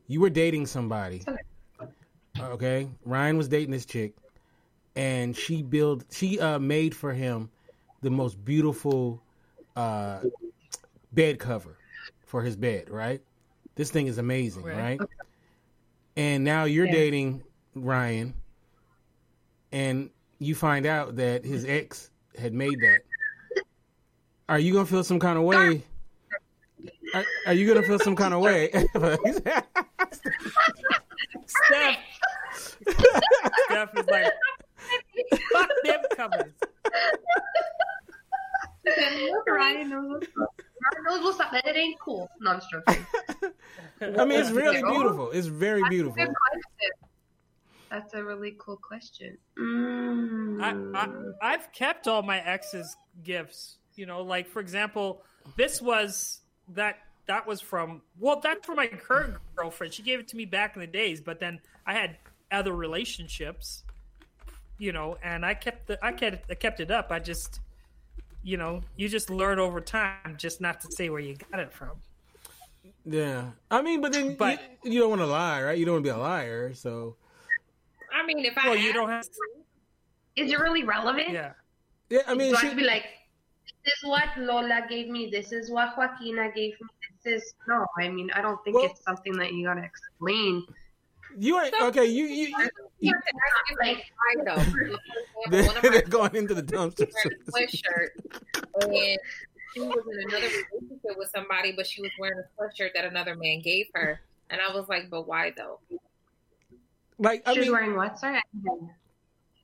[0.08, 1.24] you were dating somebody.
[2.40, 4.14] Okay, Ryan was dating this chick,
[4.96, 7.50] and she built she uh made for him
[8.02, 9.22] the most beautiful
[9.76, 10.20] uh
[11.12, 11.78] bed cover
[12.26, 13.22] for his bed, right?
[13.76, 15.00] This thing is amazing, Right.
[15.00, 15.02] right?
[16.17, 16.91] And now you're Yeah.
[16.91, 17.43] dating
[17.76, 18.34] Ryan
[19.71, 23.02] and you find out that his ex had made that.
[24.50, 25.84] Are you gonna feel some kind of way?
[27.13, 28.69] Are, are you gonna feel some kind of way?
[31.45, 31.97] Steph,
[33.67, 34.34] Steph is like,
[35.54, 36.54] fuck them covers.
[39.47, 40.62] Ryan knows what's up.
[40.84, 42.30] Ryan knows what's up, and it ain't cool.
[42.39, 43.06] No, I'm joking.
[44.20, 45.32] I mean, it's really beautiful.
[45.32, 46.15] It's very beautiful.
[46.15, 46.34] Good.
[47.89, 49.38] That's a really cool question.
[49.60, 50.62] Mm.
[50.63, 53.78] I, I, I've kept all my ex's gifts.
[53.96, 55.24] You know, like for example,
[55.58, 56.39] this was
[56.70, 59.94] that that was from well, that's from my current girlfriend.
[59.94, 62.17] She gave it to me back in the days, but then I had
[62.52, 63.84] other relationships,
[64.78, 67.12] you know, and I kept the I kept I kept it up.
[67.12, 67.60] I just,
[68.43, 71.71] you know, you just learn over time, just not to say where you got it
[71.71, 71.91] from.
[73.06, 75.77] Yeah, I mean, but then But- you, you don't want to lie, right?
[75.77, 77.15] You don't want to be a liar, so
[78.13, 79.30] I mean, if I Well, you don't have, to...
[80.36, 81.30] Is it really relevant?
[81.30, 81.54] yeah.
[82.10, 82.21] yeah.
[82.27, 83.06] I mean, so I she, have to be like,
[83.86, 85.30] this is what Lola gave me.
[85.32, 86.88] This is what Joaquina gave me.
[87.23, 87.86] This is no.
[87.97, 90.65] I mean, I don't think Well- it's something that you gotta explain.
[91.38, 92.06] You ain't okay.
[92.06, 92.48] You you.
[92.48, 95.50] you You have to ask yourself Like- why though.
[95.50, 97.12] They're, one of my they're going into the dumpster.
[97.12, 98.10] wearing a sweatshirt
[98.84, 99.20] and
[99.74, 103.36] she was in another relationship with somebody, but she was wearing a sweatshirt that another
[103.36, 104.20] man gave her.
[104.50, 105.80] And I was like, but why though?
[107.17, 108.20] Like I She was wearing what?
[108.20, 108.38] Sorry.
[108.38, 108.96] I didn't hear.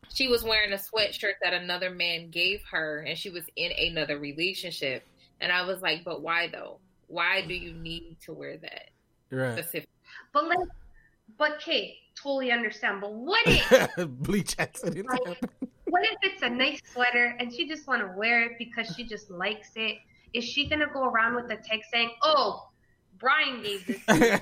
[0.10, 4.18] She was wearing a sweatshirt that another man gave her and she was in another
[4.18, 5.06] relationship.
[5.42, 6.80] And I was like, but why though?
[7.08, 8.90] Why do you need to wear that
[9.30, 9.54] right?
[9.58, 9.90] specific?
[10.34, 10.58] But like,
[11.38, 13.02] but Kate, totally understand.
[13.02, 15.08] But what if, Bleach accident.
[15.10, 15.42] Like-
[15.90, 19.06] what if it's a nice sweater and she just want to wear it because she
[19.06, 19.98] just likes it?
[20.34, 22.68] Is she gonna go around with the text saying, "Oh,
[23.18, 24.04] Brian gave this"?
[24.06, 24.14] to.
[24.14, 24.42] Is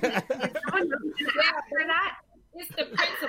[0.68, 2.16] someone really gonna that?
[2.58, 3.28] It's the principle.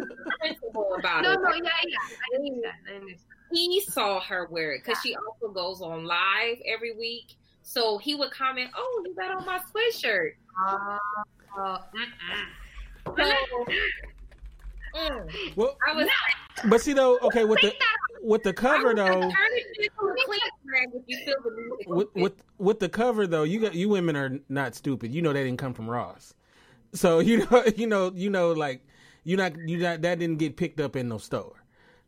[0.00, 1.40] It's the principle about No, it.
[1.42, 1.96] no, yeah, yeah.
[2.32, 2.64] I understand.
[2.90, 3.20] I understand.
[3.50, 7.34] he saw her wear it because she also goes on live every week.
[7.62, 10.32] So he would comment, "Oh, you got on my sweatshirt."
[10.66, 10.98] Uh,
[11.58, 11.78] uh,
[14.94, 16.08] mm, well, I was
[16.64, 17.74] but see though, okay, with the
[18.22, 21.86] with the cover though, was turning into a clean drag if you feel the music.
[21.86, 25.12] with with with the cover though, you got you women are not stupid.
[25.12, 26.34] You know that didn't come from Ross,
[26.92, 28.82] so you know you know you know like
[29.24, 31.54] you not you not that didn't get picked up in no store.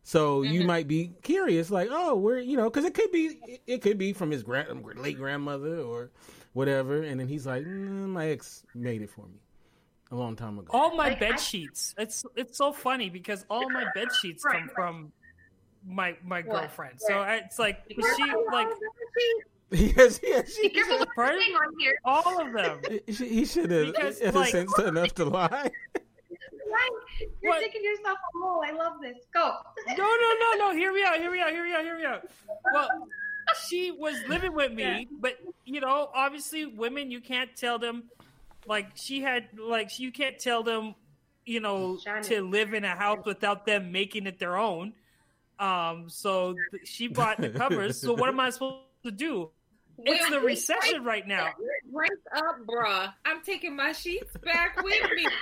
[0.03, 0.65] So you Mhm.
[0.65, 4.13] might be curious, like, oh, where you know, because it could be it could be
[4.13, 6.09] from his grand, late grandmother or
[6.53, 9.39] whatever, and then he's like, mm, my ex made it for me
[10.11, 10.67] a long time ago.
[10.71, 11.95] All my Like, bed I- sheets.
[11.97, 14.71] It's it's so funny because all my bed sheets come Right.
[14.71, 15.11] from
[15.87, 16.61] my my What?
[16.61, 16.95] girlfriend.
[16.99, 18.67] So I, it's like Be she like
[19.71, 21.97] yes, yes, Be careful what you're saying on here.
[22.03, 22.81] all of them.
[23.07, 25.47] He, he should have Because, like- sense enough to lie.
[25.49, 26.89] Right?
[27.41, 27.59] You're What?
[27.61, 29.57] thinking to yourself, "Oh, I love this." Go.
[29.89, 30.75] No, no, no, no.
[30.75, 31.17] Hear me out.
[31.17, 31.51] Hear me out.
[31.51, 31.81] Hear me out.
[31.83, 32.29] Hear me out.
[32.73, 32.87] Well,
[33.67, 35.17] she was living with me, Yeah.
[35.19, 38.03] but you know, obviously, women you can't tell them.
[38.67, 40.95] Like she had, like you can't tell them,
[41.45, 42.23] you know, Shannon.
[42.23, 44.93] to live in a house without them making it their own.
[45.59, 47.99] Um, so th- she bought the covers.
[47.99, 49.49] So what am I supposed to do?
[50.03, 51.49] It's the recession right now.
[51.91, 53.13] Break up, bruh.
[53.25, 55.27] I'm taking my sheets back with me.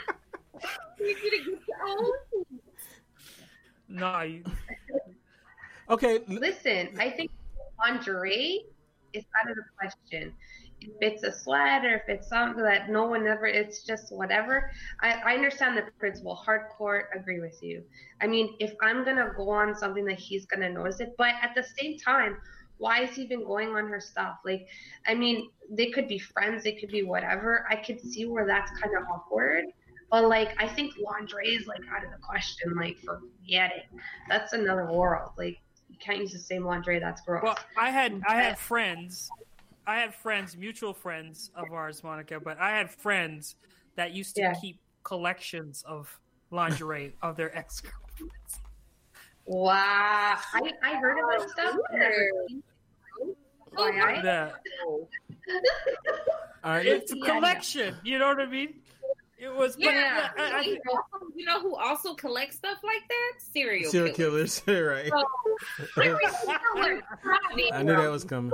[0.99, 2.11] You need to get your own.
[3.87, 4.43] No, you,
[5.89, 7.31] Okay, Listen, I think
[7.79, 8.65] lingerie
[9.13, 10.33] is out of the question.
[10.81, 14.71] If it's a sweater, if it's something that no one ever, it's just whatever.
[15.01, 16.41] I, I understand the principle.
[16.45, 17.83] Hardcore, agree with you.
[18.21, 21.53] I mean, if I'm gonna go on something that he's gonna notice it, but at
[21.55, 22.37] the same time,
[22.77, 24.37] why is he even going on her stuff?
[24.45, 24.67] Like,
[25.05, 27.65] I mean, they could be friends, they could be whatever.
[27.69, 29.65] I could see where that's kind of awkward.
[30.09, 32.73] But like, I think lingerie is like out of the question.
[32.75, 33.99] Like, forget it.
[34.27, 35.33] That's another world.
[35.37, 36.99] Like, you can't use the same lingerie.
[36.99, 37.43] That's gross.
[37.43, 39.29] Well, I had I had friends,
[39.89, 42.39] I had friends, mutual friends of ours, Monica.
[42.39, 43.55] But I had friends
[43.95, 44.53] that used to Yeah.
[44.53, 46.19] keep collections of
[46.51, 48.59] lingerie of their ex girlfriends.
[49.45, 51.75] wow, I, I heard of that oh, stuff.
[51.89, 52.63] but never seen it.
[53.77, 54.21] Oh, FYI.
[54.23, 54.53] The,
[56.63, 56.85] all right.
[56.85, 57.33] it's a Yeah, yeah.
[57.33, 57.95] collection.
[58.03, 58.75] You know what I mean?
[59.39, 59.75] It was.
[59.75, 60.29] but Yeah.
[60.37, 61.01] I- I- you, know,
[61.35, 63.33] you know who also collects stuff like that?
[63.39, 64.59] Serial, Serial killers.
[64.59, 65.25] killers, right?
[65.97, 66.05] Oh.
[67.73, 68.51] I knew that was coming.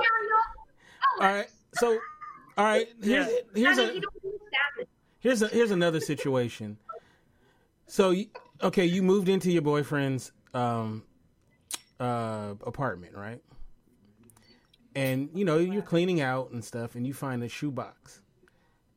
[1.19, 1.97] All right, so
[2.57, 3.33] all right, here's Yeah.
[3.53, 4.87] here's I mean, a you don't understand
[5.19, 6.77] here's a here's another situation.
[7.87, 8.13] So
[8.63, 11.03] okay, you moved into your boyfriend's um
[11.99, 13.41] uh apartment, right?
[14.95, 18.21] And you know, you're cleaning out and stuff and you find a shoebox.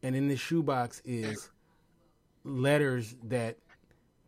[0.03, 1.51] And in this shoebox is
[2.45, 3.59] letters that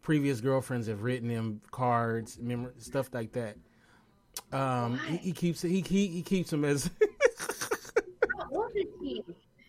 [0.03, 3.57] previous girlfriends have written him, cards, mem- stuff like that.
[4.53, 6.91] Um, he, he keeps he, he he keeps them as
[8.51, 9.25] old is he?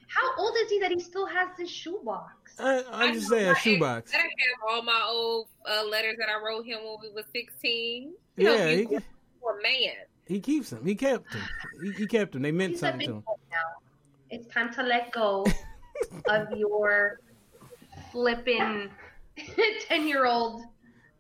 [0.08, 2.34] How old is he that he still has this shoebox?
[2.60, 4.12] I, I'm just saying a shoebox.
[4.14, 4.28] I have
[4.70, 8.12] all my old uh, letters that I wrote him when we were 16.
[8.36, 8.96] You Yeah, you he,
[9.42, 9.94] were a man.
[10.26, 10.86] he keeps them.
[10.86, 11.42] He kept them.
[11.82, 12.42] He, he kept them.
[12.42, 13.24] They meant He's something to him.
[13.50, 13.58] now.
[14.30, 15.46] It's time to let go
[16.28, 17.20] of your
[18.12, 18.90] flipping
[19.88, 20.64] ten-year-old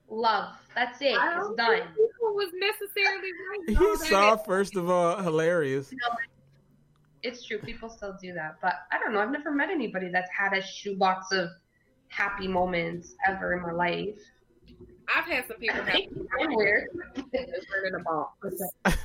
[0.10, 0.56] love.
[0.76, 1.18] That's it.
[1.18, 1.82] It's done.
[1.96, 4.00] think was necessarily right.
[4.02, 5.94] He saw first of all hilarious.
[7.24, 7.60] It's true.
[7.60, 9.20] People still do that, but I don't know.
[9.20, 11.50] I've never met anybody that's had a shoebox of
[12.08, 14.20] happy moments ever in my life.
[15.16, 15.96] I've had some people have
[16.40, 16.88] I'm weird.
[17.34, 18.38] in a box.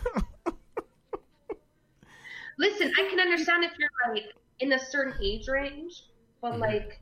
[2.58, 4.24] Listen, I can understand if you're like
[4.60, 6.04] in a certain age range,
[6.40, 6.60] but Mhm.
[6.60, 7.00] like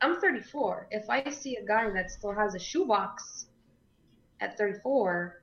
[0.00, 0.88] I'm 34.
[0.90, 3.46] If I see a guy that still has a shoebox
[4.40, 5.42] at 34,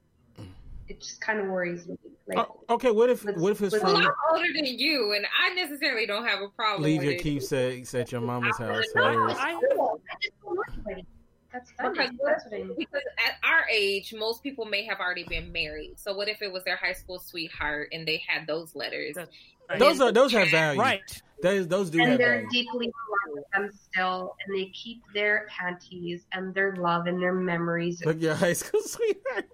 [0.87, 1.97] it just kind of worries me.
[2.27, 5.13] Like, Oh, okay, what if what if it's let's- Well, from I'm older than you,
[5.13, 6.83] and I necessarily don't have a problem.
[6.83, 8.85] leave your keepsakes at your mama's house?
[8.95, 11.05] No, I- I just don't know anybody.
[11.51, 11.91] That's fine.
[11.93, 12.75] Because That's I mean.
[12.77, 15.99] Because at our age, most people may have already been married.
[15.99, 19.15] So what if it was their high school sweetheart and they had those letters?
[19.15, 19.31] That's
[19.79, 20.79] Those are those have value.
[20.79, 21.21] right.
[21.41, 22.49] Those those do have And they're value.
[22.51, 27.21] deeply in love with them still, and they keep their panties and their love and
[27.21, 28.01] their memories.
[28.05, 29.45] Look, your high school sweetheart.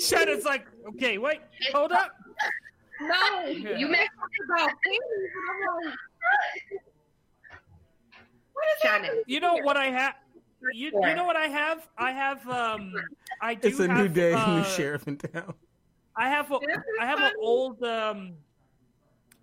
[0.00, 1.40] Shannon's like, okay, wait,
[1.72, 2.12] hold up.
[3.00, 3.76] No, Yeah.
[3.78, 4.98] you may talk about things,
[5.34, 5.94] but I'm like,
[8.52, 9.22] what is Shannon.
[9.26, 10.14] You know what I have?
[10.72, 11.88] You, you know what I have?
[11.96, 12.92] I have um
[13.40, 15.54] I do It's a have, new day, uh, new sheriff in town.
[16.16, 16.58] I have a
[17.00, 18.34] I have an old um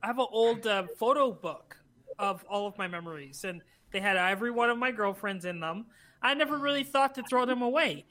[0.08, 1.76] I have an old uh, photo book
[2.18, 5.88] of all of my memories and they had every one of my girlfriends in them.
[6.22, 8.06] I never really thought to throw them away.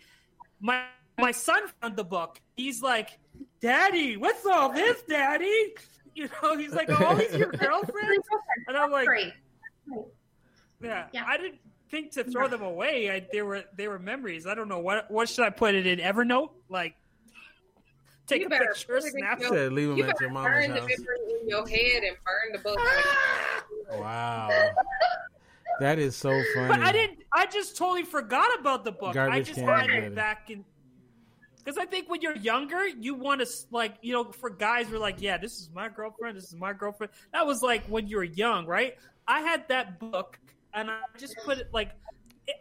[0.60, 0.84] My
[1.18, 2.38] my son found the book.
[2.54, 3.18] He's like,
[3.62, 5.74] "Daddy, what's all this, Daddy?"
[6.14, 8.26] You know, he's like, "Oh, these your girlfriends?"
[8.68, 9.08] And I'm like,
[10.82, 11.24] Yeah, Yeah.
[11.26, 13.10] I didn't think to throw them away.
[13.10, 14.46] I, they were they were memories.
[14.46, 16.50] I don't know what what should I put it in Evernote?
[16.68, 16.94] Like
[18.26, 19.72] take You a picture, put it in snap it.
[19.72, 20.90] leave You them at better your mama's burn the house.
[20.98, 22.78] memory in your head and burn the book.
[22.80, 23.64] Ah!
[23.92, 24.70] Wow,
[25.80, 26.68] that is so funny.
[26.68, 27.20] But I didn't.
[27.32, 29.16] I just totally forgot about the book.
[29.16, 30.64] I just had it back in.
[31.58, 34.98] Because I think when you're younger, you want to like you know, for guys, we're
[34.98, 37.12] like, yeah, this is my girlfriend, this is my girlfriend.
[37.32, 38.96] That was like when you were young, right?
[39.26, 40.38] I had that book,
[40.74, 41.90] and I just put it like,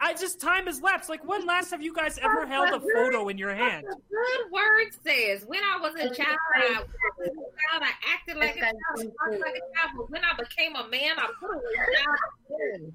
[0.02, 1.10] I just time has lapsed.
[1.10, 3.86] Like, when last have you guys ever held a photo in your hand?
[3.88, 6.84] The good word says, when I was a child, I,
[7.20, 10.22] was a child, I acted like a child, I talked like a child, but when
[10.24, 11.64] I became a man, I put away
[11.96, 12.94] child.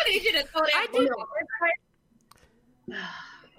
[0.00, 1.10] I need you to throw that I book did.
[1.10, 2.98] away.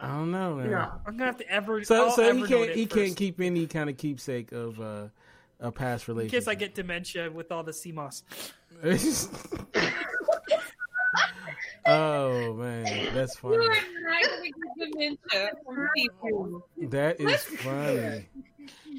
[0.01, 0.71] I don't know, man.
[0.71, 0.91] No.
[1.05, 1.83] I'm gonna have to ever.
[1.83, 5.07] So I'll so he can't it he can't keep any kind of keepsake of uh,
[5.59, 6.33] a past relationship.
[6.33, 8.23] in case I get dementia with all the CMOS.
[11.89, 13.55] oh man, that's funny.
[13.55, 13.79] You funny.
[13.79, 16.67] are not going to get dementia from people.
[16.89, 18.29] That is funny.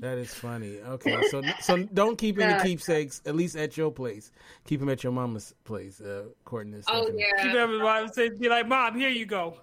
[0.00, 0.78] That is funny.
[0.80, 2.62] Okay, so so don't keep any Yeah.
[2.62, 4.32] keepsakes at least at your place.
[4.66, 6.00] Keep them at your mama's place.
[6.00, 7.24] Uh, according to Oh, Stephanie.
[7.36, 7.42] yeah.
[7.42, 9.58] Keep everyone say, be like, Mom, here you go.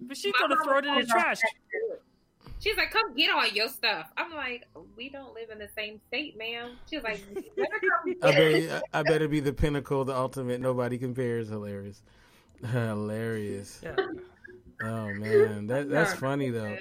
[0.00, 1.38] But she's gonna throw it in the trash.
[2.58, 4.06] She's like, come get all your stuff.
[4.16, 6.76] I'm like, we don't live in the same state, ma'am.
[6.88, 7.20] She's like,
[7.56, 8.68] better come I get it.
[8.70, 10.60] bet I better be the pinnacle, the ultimate.
[10.60, 11.48] Nobody compares.
[11.48, 12.02] Hilarious,
[12.70, 13.80] hilarious.
[13.82, 13.96] Yeah.
[14.82, 16.76] Oh man, that that's funny though.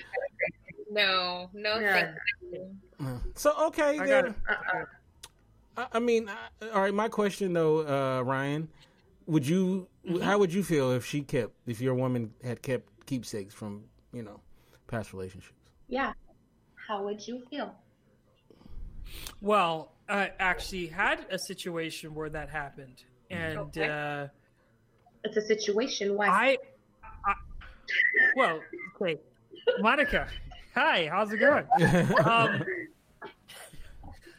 [0.89, 2.13] No, no, Yeah.
[3.35, 4.35] So okay, I then, got it.
[4.49, 4.85] Uh-uh.
[5.77, 6.93] I, I mean, I, all right.
[6.93, 8.67] My question though, uh, Ryan,
[9.25, 9.87] would you?
[10.07, 10.21] Mm-hmm.
[10.21, 14.23] How would you feel if she kept, if your woman had kept keepsakes from, you
[14.23, 14.41] know,
[14.87, 15.53] past relationships?
[15.87, 16.13] Yeah.
[16.87, 17.75] How would you feel?
[19.41, 23.87] Well, I actually had a situation where that happened, and Okay.
[23.87, 24.27] uh,
[25.23, 26.15] It's a situation.
[26.15, 26.27] Why?
[26.27, 26.57] I,
[27.25, 27.33] I,
[28.35, 28.59] well,
[28.95, 29.19] okay,
[29.79, 30.27] Monica,
[30.73, 31.65] hi, how's it going?
[32.25, 32.63] Um,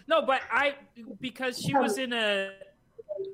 [0.09, 0.75] no, but I
[1.21, 2.51] because she was in a.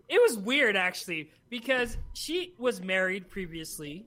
[0.08, 4.06] It was weird actually because she was married previously,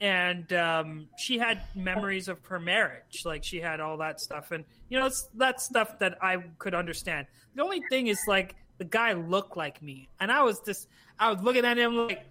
[0.00, 3.22] and um, she had memories of her marriage.
[3.24, 6.74] Like she had all that stuff, and you know it's that stuff that I could
[6.74, 7.26] understand.
[7.54, 11.32] The only thing is like the guy looked like me, and I was just I
[11.32, 12.26] was looking at him like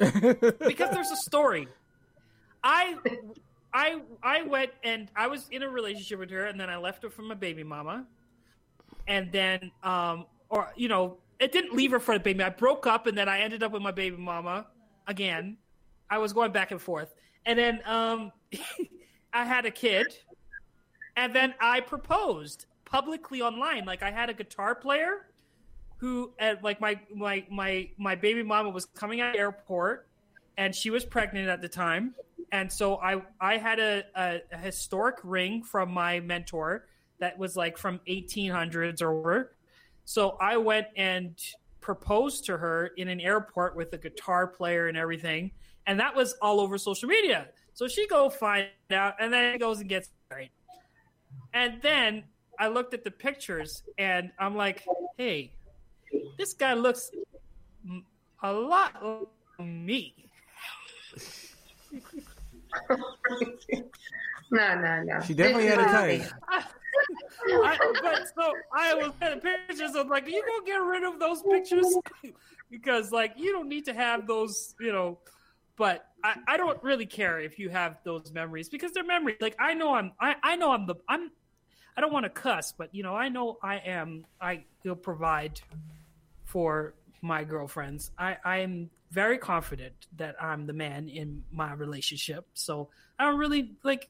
[0.00, 1.68] because there's a story.
[2.64, 2.96] I
[3.72, 7.02] I I went and I was in a relationship with her, and then I left
[7.02, 8.06] her for my baby mama,
[9.06, 12.42] and then um or you know it didn't leave her for the baby.
[12.42, 14.66] I broke up, and then I ended up with my baby mama
[15.06, 15.58] again.
[16.08, 17.14] I was going back and forth,
[17.44, 18.32] and then um
[19.32, 20.16] I had a kid,
[21.16, 23.84] and then I proposed publicly online.
[23.84, 25.26] Like I had a guitar player
[26.00, 30.08] who at like my my my my baby mama was coming out airport
[30.56, 32.14] and she was pregnant at the time.
[32.52, 36.86] And so i i had a, a, a historic ring from my mentor
[37.18, 39.54] that was like from 1800s or whatever
[40.06, 41.38] so i went and
[41.80, 45.52] proposed to her in an airport with a guitar player and everything
[45.86, 47.48] and that was all over social media.
[47.74, 50.50] So she go find out and then goes and gets married.
[51.52, 52.24] And then
[52.58, 54.84] I looked at the pictures and I'm like,
[55.16, 55.52] hey,
[56.38, 57.10] this guy looks
[58.42, 60.14] a lot like me.
[64.50, 65.20] no, no, no.
[65.20, 66.22] She definitely had a type.
[67.48, 69.94] I, but so I was at pictures.
[69.96, 71.96] I'm like, you gonna get rid of those pictures
[72.70, 75.18] because, like, you don't need to have those, you know.
[75.76, 79.38] But I, I don't really care if you have those memories because they're memories.
[79.40, 81.30] Like I know I'm, I, I know I'm the, I'm,
[81.96, 84.26] I don't want to cuss, but you know, I know I am.
[84.40, 85.60] I will provide
[86.50, 88.10] for my girlfriends.
[88.18, 92.46] I, I am very confident that I'm the man in my relationship.
[92.54, 92.88] So
[93.18, 94.08] I don't really like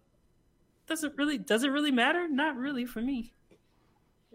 [0.86, 2.28] doesn't really does it really matter?
[2.28, 3.32] Not really for me.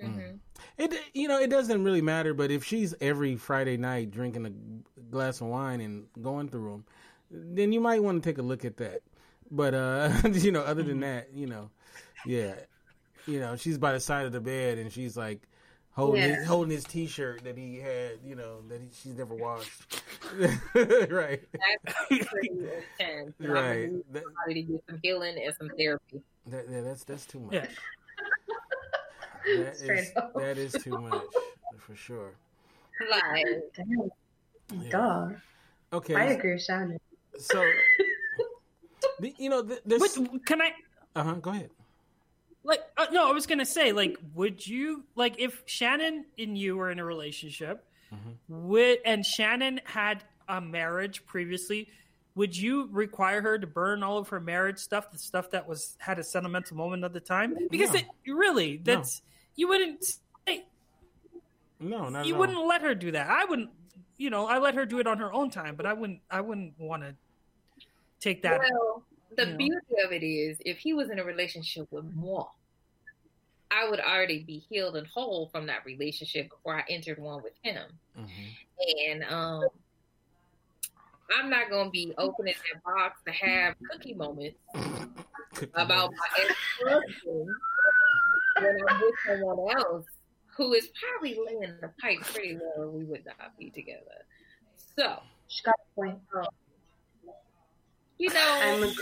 [0.01, 0.35] Mm-hmm.
[0.77, 5.01] It you know it doesn't really matter, but if she's every Friday night drinking a
[5.11, 6.85] glass of wine and going through them,
[7.31, 9.01] then you might want to take a look at that.
[9.49, 11.71] But uh, you know, other than that, you know,
[12.25, 12.55] yeah,
[13.25, 15.41] you know, she's by the side of the bed and she's like
[15.95, 16.35] holding yeah.
[16.35, 20.01] his, holding his T-shirt that he had, you know, that he, she's never washed.
[21.09, 21.41] right.
[21.53, 23.33] That's pretty intense.
[23.39, 23.91] Right.
[24.13, 26.21] That, to get some healing and some therapy.
[26.47, 27.53] That, yeah, that's that's too much.
[27.53, 27.67] Yeah.
[29.45, 31.21] That is, that is too much
[31.77, 32.31] for sure.
[33.11, 33.45] Like,
[34.73, 34.89] yeah.
[34.89, 35.39] God.
[35.93, 36.15] Okay.
[36.15, 36.97] I agree Shannon.
[37.37, 37.63] So,
[39.19, 40.17] the, you know, this.
[40.17, 40.71] Wait, can I?
[41.15, 41.33] Uh huh.
[41.35, 41.69] Go ahead.
[42.65, 46.75] Like, uh, no, I was gonna say, like, would you like if Shannon and you
[46.75, 48.67] were in a relationship, mm-hmm.
[48.67, 51.87] would and Shannon had a marriage previously?
[52.35, 55.95] would you require her to burn all of her marriage stuff, the stuff that was
[55.99, 57.57] had a sentimental moment at the time?
[57.71, 57.99] Because no.
[57.99, 59.25] it, really, that's no.
[59.55, 60.65] you wouldn't say.
[61.79, 63.29] No, not you wouldn't let her do that.
[63.29, 63.69] I wouldn't.
[64.17, 66.19] You know, I let her do it on her own time, but I wouldn't.
[66.29, 67.15] I wouldn't want to
[68.19, 68.59] take that.
[68.59, 69.03] Well,
[69.37, 70.05] the beauty know.
[70.05, 72.47] of it is, if he was in a relationship with moi,
[73.71, 77.53] I would already be healed and whole from that relationship before I entered one with
[77.63, 77.87] him.
[78.17, 79.09] Mm-hmm.
[79.09, 79.63] And um,
[81.37, 84.57] I'm not gonna be opening that box to have cookie moments
[85.73, 87.49] about my ex husband
[88.59, 90.05] when I'm with someone else
[90.55, 94.25] who is probably laying the pipe pretty well, we would not be together.
[94.97, 95.19] So,
[95.97, 96.47] um,
[98.17, 98.91] you know,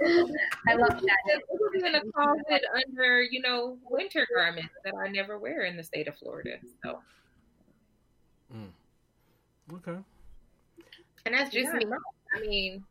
[0.68, 1.40] I love that.
[1.72, 5.82] It's in a closet under, you know, winter garments that I never wear in the
[5.82, 6.56] state of Florida.
[6.82, 7.00] So,
[8.54, 8.68] mm.
[9.74, 9.98] okay.
[11.26, 11.78] And that's just yeah.
[11.78, 11.86] me.
[12.34, 12.84] I mean,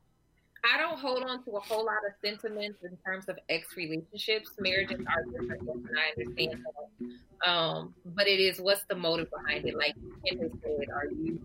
[0.73, 4.51] I don't hold on to a whole lot of sentiments in terms of ex relationships.
[4.59, 7.49] Marriages are different, and I understand that.
[7.49, 9.77] Um, but it is what's the motive behind it?
[9.77, 9.95] Like
[10.25, 11.39] Ken has said, are you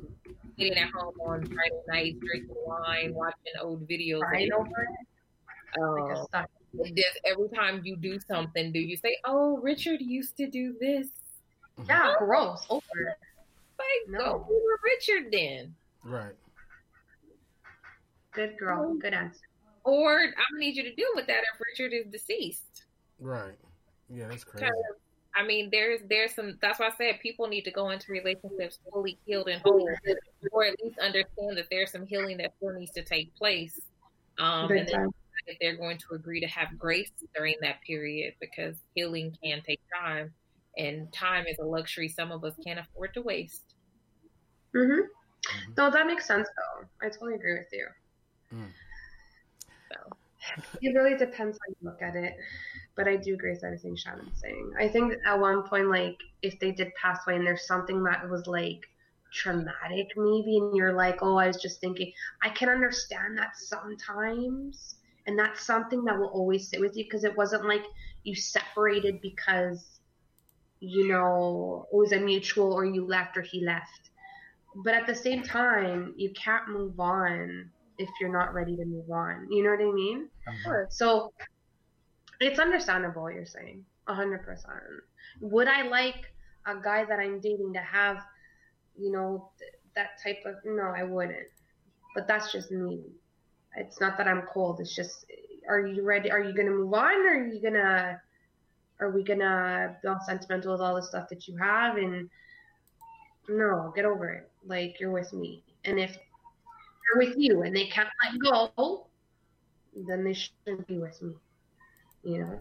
[0.59, 4.23] sitting at home on Friday nights, drinking wine, watching old videos?
[4.23, 5.81] Right over it.
[5.81, 6.27] Um,
[6.95, 11.09] just every time you do something, do you say, "Oh, Richard used to do this"?
[11.87, 12.67] Yeah, oh, gross.
[12.69, 12.83] Over.
[13.79, 14.19] Like, no.
[14.19, 15.75] go over Richard then.
[16.05, 16.35] Right.
[18.33, 18.95] Good girl.
[18.95, 19.41] Good answer.
[19.85, 22.85] Or I'm gonna need you to deal with that if Richard is deceased.
[23.19, 23.59] Right.
[24.09, 24.67] Yeah, that's crazy.
[25.35, 26.59] I mean, there's there's some.
[26.61, 29.89] That's why I said people need to go into relationships fully healed and whole,
[30.53, 33.81] or at least understand that there's some healing that still needs to take place.
[34.39, 35.11] Um, and then
[35.47, 39.81] if they're going to agree to have grace during that period, because healing can take
[39.99, 40.33] time,
[40.77, 43.75] and time is a luxury some of us can't afford to waste.
[44.77, 44.93] Mm-hmm.
[44.93, 45.73] mm-hmm.
[45.79, 46.87] No, that makes sense though.
[47.07, 47.87] I totally agree with you.
[48.53, 48.69] Mm.
[49.91, 50.17] So
[50.81, 52.37] it really depends how you look at it.
[52.95, 54.73] But I do agree with everything Shannon's saying.
[54.79, 58.29] I think at one point, like, if they did pass away and there's something that
[58.29, 58.87] was like
[59.33, 64.97] traumatic, maybe, and you're like, oh, I was just thinking, I can understand that sometimes.
[65.27, 67.85] And that's something that will always sit with you because it wasn't like
[68.25, 70.01] you separated because,
[70.81, 74.11] you know, it was a mutual or you left or he left.
[74.75, 77.71] But at the same time, you can't move on
[78.03, 79.47] if you're not ready to move on.
[79.51, 80.29] You know what I mean?
[80.47, 80.85] Uh-huh.
[80.91, 81.33] So
[82.41, 84.75] it's understandable what you're saying, hundred percent.
[85.41, 86.33] Would I like
[86.67, 88.19] a guy that I'm dating to have,
[88.99, 90.57] you know, th- that type of?
[90.65, 91.49] No, I wouldn't.
[92.15, 93.01] But that's just me.
[93.77, 94.81] It's not that I'm cold.
[94.81, 95.25] It's just,
[95.69, 96.31] are you ready?
[96.31, 97.15] Are you gonna move on?
[97.27, 98.21] Or are you gonna?
[99.01, 101.97] Are we gonna be all sentimental with all the stuff that you have?
[101.97, 102.29] And
[103.49, 104.51] no, get over it.
[104.65, 105.65] Like you're with me.
[105.85, 106.17] And if
[107.17, 109.07] with you and they can't let go,
[110.09, 111.35] then they shouldn't be with me.
[112.25, 112.61] You know?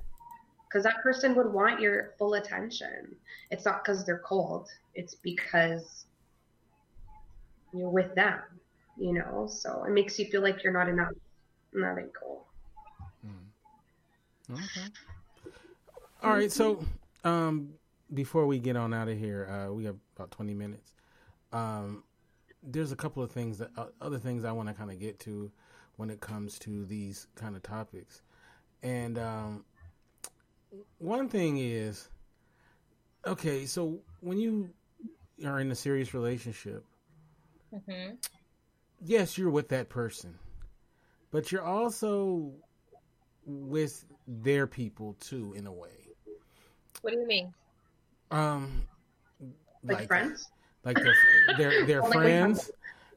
[0.68, 3.16] Because that person would want your full attention.
[3.50, 6.06] It's not because they're cold, it's because
[7.74, 8.40] you're with them,
[8.98, 9.48] you know?
[9.52, 11.12] So it makes you feel like you're not enough.
[11.74, 12.46] Not that cool.
[13.22, 14.56] Hmm.
[14.56, 14.88] Okay.
[16.24, 16.84] All right, so
[17.24, 17.74] um,
[18.14, 20.92] before we get on out of here, uh, we have about twenty minutes.
[21.52, 22.04] Um,
[22.64, 25.20] there's a couple of things that uh, other things I want to kind of get
[25.22, 25.52] to
[25.98, 28.22] when it comes to these kind of topics,
[28.84, 29.66] and um,
[31.00, 32.10] one thing is,
[33.26, 34.70] okay, so when you
[35.46, 36.86] are in a serious relationship,
[37.88, 38.12] hmm
[39.04, 40.38] yes, you're with that person,
[41.32, 42.52] but you're also
[43.46, 45.90] with their people too, in a way.
[47.02, 47.54] What do you mean?
[48.30, 48.88] Um,
[49.84, 50.48] Like, friends?
[50.86, 51.16] Like their
[51.48, 52.72] their their friends,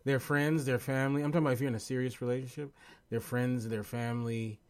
[0.04, 1.22] their friends, their family.
[1.22, 2.72] I'm talking about if you're in a serious relationship,
[3.10, 4.60] their friends, their family,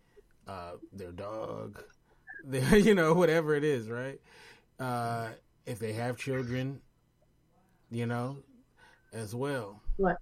[0.49, 1.82] uh, their dog,
[2.45, 4.20] their you know whatever it is, right?
[4.78, 5.28] Uh,
[5.66, 6.80] if they have children,
[7.90, 8.38] you know,
[9.12, 9.82] as well.
[9.97, 10.16] What?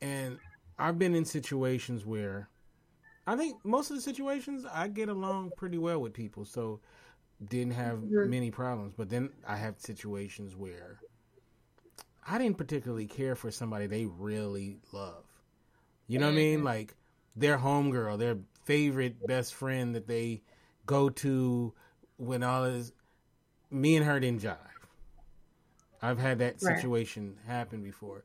[0.00, 0.38] And
[0.78, 2.48] I've been in situations where
[3.26, 6.80] I think most of the situations I get along pretty well with people, so
[7.48, 8.30] didn't have Mhm.
[8.30, 8.94] many problems.
[8.96, 11.00] But then I have situations where
[12.30, 15.24] I didn't particularly care for somebody they really love.
[16.06, 16.60] You know what I mean?
[16.60, 16.64] Mhm.
[16.64, 16.94] Like
[17.34, 20.42] their homegirl, their favorite best friend that they
[20.86, 21.74] go to
[22.18, 22.92] when all is
[23.70, 24.56] me and her didn't jive.
[26.02, 26.76] I've had that Right.
[26.76, 28.24] situation happen before.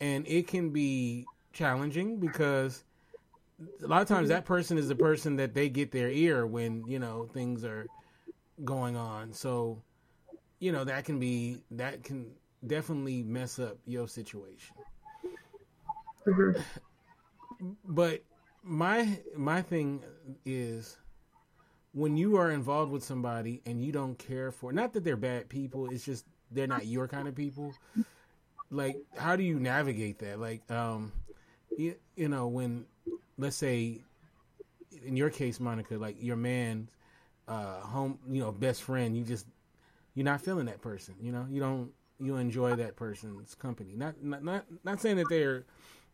[0.00, 2.84] And it can be challenging because
[3.82, 6.86] a lot of times that person is the person that they get their ear when,
[6.86, 7.88] you know, things are
[8.64, 9.32] going on.
[9.32, 9.82] So,
[10.58, 12.34] you know, that can be that can
[12.66, 14.76] definitely mess up your situation.
[16.26, 16.64] Mhm.
[17.84, 18.22] But
[18.62, 20.02] my my thing
[20.44, 20.98] is
[21.92, 25.48] when you are involved with somebody and you don't care for not that they're bad
[25.48, 27.74] people, it's just they're not your kind of people.
[28.70, 30.40] Like how do you navigate that?
[30.40, 31.12] Like um
[31.76, 32.86] you, you know when
[33.38, 34.02] let's say
[35.04, 36.96] in your case Monica like your man's
[37.48, 39.46] uh home, you know, best friend, you just
[40.14, 41.46] you're not feeling that person, you know?
[41.50, 43.94] You don't you enjoy that person's company.
[43.96, 45.64] Not not not, not saying that they're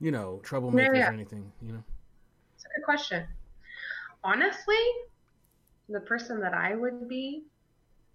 [0.00, 1.10] you know, troublemakers yeah.
[1.10, 1.84] or anything, you know.
[2.56, 3.26] It's a good question.
[4.24, 4.76] Honestly,
[5.88, 7.44] the person that I would be,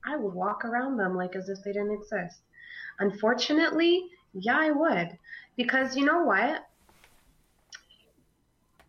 [0.05, 2.39] I would walk around them like as if they didn't exist.
[2.99, 5.17] Unfortunately, yeah, I would.
[5.55, 6.67] Because you know what?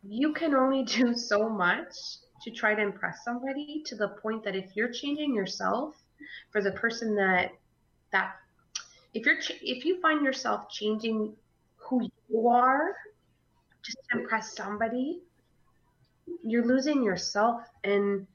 [0.03, 1.93] You can only do so much
[2.45, 5.95] to try to impress somebody to the point that if you're changing yourself
[6.51, 7.51] for the person that
[8.13, 8.37] that
[9.17, 11.35] if you're ch- if you find yourself changing
[11.77, 12.95] who you are
[13.85, 15.23] just to impress somebody,
[16.43, 18.27] you're losing yourself and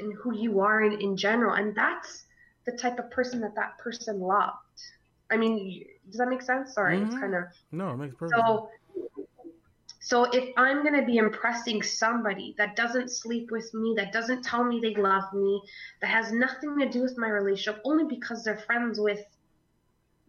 [0.00, 2.24] and who you are in, in general, and that's
[2.66, 4.56] the type of person that that person loved.
[5.30, 6.74] I mean, does that make sense?
[6.74, 7.20] Sorry, it's Mhm.
[7.20, 8.60] kind of No, it makes perfect sense.
[8.60, 8.68] so.
[10.02, 14.64] So if I'm gonna be impressing somebody that doesn't sleep with me, that doesn't tell
[14.64, 15.62] me they love me,
[16.00, 19.20] that has nothing to do with my relationship, only because they're friends with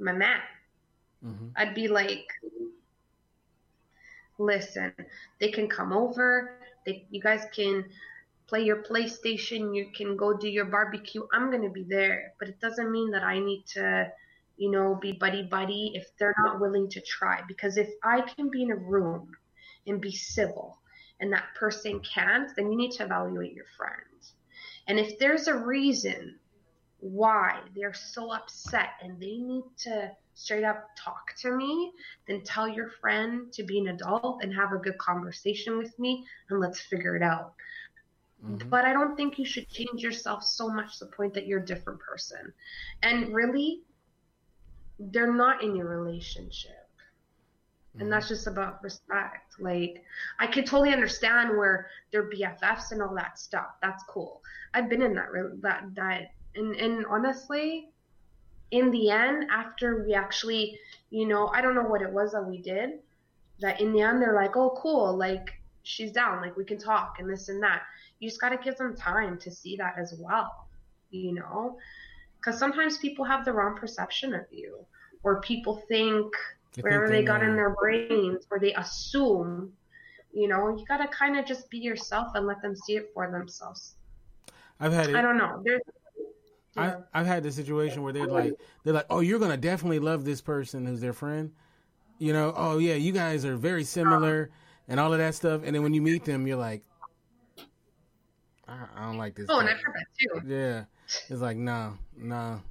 [0.02, 0.42] my man,
[1.24, 2.26] hmm I'd be like,
[4.40, 4.94] listen,
[5.40, 7.86] they can come over, they, you guys can
[8.48, 11.24] play your PlayStation, you can go do your barbecue.
[11.34, 14.12] I'm gonna be there, but it doesn't mean that I need to,
[14.58, 17.42] you know, be buddy buddy if they're not willing to try.
[17.48, 19.32] Because if I can be in a room
[19.88, 20.80] and be civil,
[21.22, 24.04] and that person can't, then you need to evaluate your friend.
[24.88, 26.40] And if there's a reason
[27.02, 31.94] why they're so upset and they need to straight up talk to me,
[32.28, 36.26] then tell your friend to be an adult and have a good conversation with me
[36.50, 37.56] and let's figure it out.
[38.42, 41.48] hmm But I don't think you should change yourself so much to the point that
[41.48, 42.54] you're a different person.
[43.04, 43.84] And really,
[45.00, 46.90] they're not in your relationship.
[48.00, 49.56] And that's just about respect.
[49.60, 50.04] Like,
[50.40, 53.76] I could totally understand where they're BFFs and all that stuff.
[53.82, 54.42] That's cool.
[54.74, 57.90] I've been in that re- that that and and honestly,
[58.72, 60.80] in the end, after we actually,
[61.10, 63.00] you know, I don't know what it was that we did.
[63.60, 65.52] That in the end, they're like, oh, cool, like
[65.84, 67.84] she's down, like we can talk and this and that.
[68.20, 70.68] You just got to give them time to see that as well,
[71.10, 71.78] you know,
[72.38, 74.86] because sometimes people have the wrong perception of you,
[75.24, 76.34] or people think
[76.74, 79.74] They wherever think they got in their brains or they assume
[80.34, 83.30] you know you gotta kind of just be yourself and let them see it for
[83.30, 83.96] themselves
[84.80, 85.16] I've had it.
[85.16, 85.82] i don't know there's
[86.78, 86.96] I, yeah.
[87.14, 88.54] I've had the situation where they're like,
[88.84, 91.52] they're like, oh, you're gonna definitely love this person who's their friend.
[92.18, 94.50] You know, oh yeah, you guys are very similar
[94.88, 95.62] and all of that stuff.
[95.66, 96.84] And then when you meet them, you're like,
[98.68, 99.48] I, I don't like this.
[99.50, 100.84] oh and i've heard that too Yeah,
[101.30, 102.62] it's like no, no,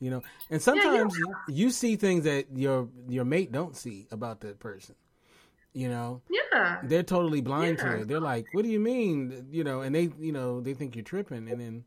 [0.00, 0.22] you know.
[0.50, 4.94] And sometimes you, you see things that your your mate don't see about that person.
[5.74, 7.84] You know, yeah they're totally blind Yeah.
[7.94, 8.08] to it.
[8.08, 11.04] They're like, "What do you mean?" You know, and they, you know, they think you're
[11.04, 11.84] tripping, and then,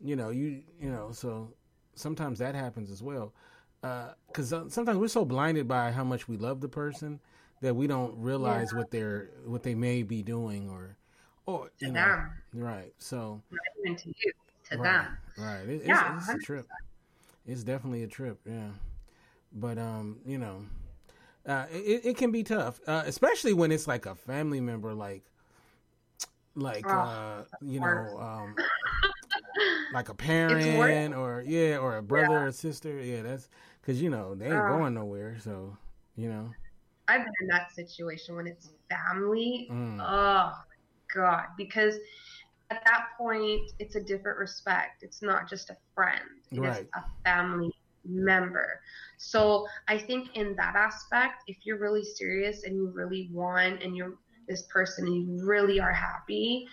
[0.00, 1.52] you know, you you know, so
[1.94, 3.32] sometimes that happens as well.
[3.82, 7.18] Because uh, sometimes we're so blinded by how much we love the person
[7.62, 8.78] that we don't realize yeah.
[8.78, 10.96] what they're what they may be doing or
[11.46, 12.30] or to you them.
[12.54, 12.92] know, right.
[12.98, 13.42] So
[13.84, 14.32] even to you,
[14.70, 15.18] to right, them.
[15.38, 15.68] Right.
[15.68, 16.68] It, yeah, it's, it's a trip.
[17.46, 18.38] It's definitely a trip.
[18.46, 18.68] Yeah.
[19.52, 20.64] But um, you know,
[21.46, 25.24] uh, it it can be tough, uh, especially when it's like a family member, like
[26.54, 28.54] like Oh, uh, you know, um,
[29.92, 32.46] like a parent or yeah, or a brother Yeah.
[32.46, 33.00] or sister.
[33.00, 33.48] Yeah, that's
[33.80, 34.68] because you know they ain't Uh.
[34.68, 35.36] going nowhere.
[35.42, 35.76] So
[36.16, 36.54] you know,
[37.08, 39.68] I've been in that situation when it's family.
[39.70, 39.98] Mm.
[40.00, 40.52] Oh
[41.14, 41.96] God, because
[42.70, 45.02] at that point it's a different respect.
[45.02, 46.22] It's not just a friend.
[46.52, 46.88] It's Right.
[46.94, 47.72] a family
[48.04, 48.80] member.
[49.18, 53.96] So I think in that aspect, if you're really serious and you really want and
[53.96, 54.14] you're
[54.48, 56.66] this person and you really are happy,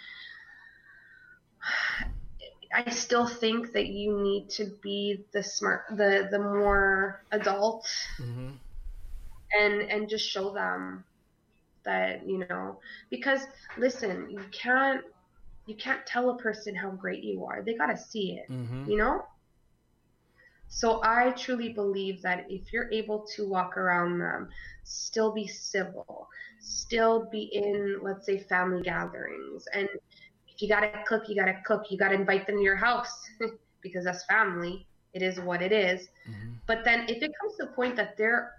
[2.75, 7.85] I still think that you need to be the smart the the more adult
[8.19, 8.59] hmm
[9.59, 11.03] and and just show them
[11.85, 12.71] that you know
[13.09, 13.41] because
[13.77, 15.01] listen you can't
[15.65, 17.63] you can't tell a person how great you are.
[17.63, 19.21] They got to see it hmm you know?
[20.69, 24.49] So i truly believe that if you're able to walk around them
[24.83, 26.27] still be civil
[26.59, 29.87] still be in let's say family gatherings and
[30.57, 33.11] if you gotta cook you gotta cook you gotta invite them to your house
[33.83, 37.65] because that's family it is what it is hmm but then if it comes to
[37.65, 38.51] the point that they're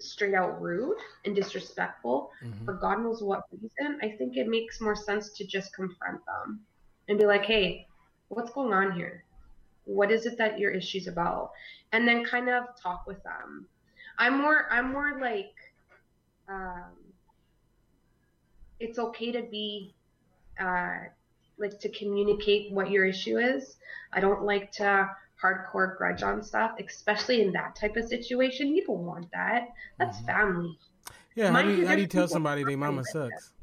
[0.00, 4.80] straight out rude and disrespectful hmm for God knows what reason, I think it makes
[4.80, 6.66] more sense to just confront them
[7.08, 7.86] and be like, hey,
[8.28, 9.24] what's going on here?
[9.84, 11.50] What is it that your issue's about?
[11.92, 13.68] And then kind of talk with them.
[14.18, 15.54] I'm more I'm more like
[16.48, 17.14] um
[18.80, 19.94] it's okay to be
[20.60, 20.98] uh
[21.58, 23.76] like to communicate what your issue is.
[24.12, 25.10] I don't like to
[25.42, 28.74] hardcore grudge on stuff, especially in that type of situation.
[28.74, 29.68] You don't want that.
[29.98, 30.26] That's Mhm.
[30.26, 30.78] family,
[31.34, 33.52] Yeah, how do you, how do you tell somebody their mama sucks?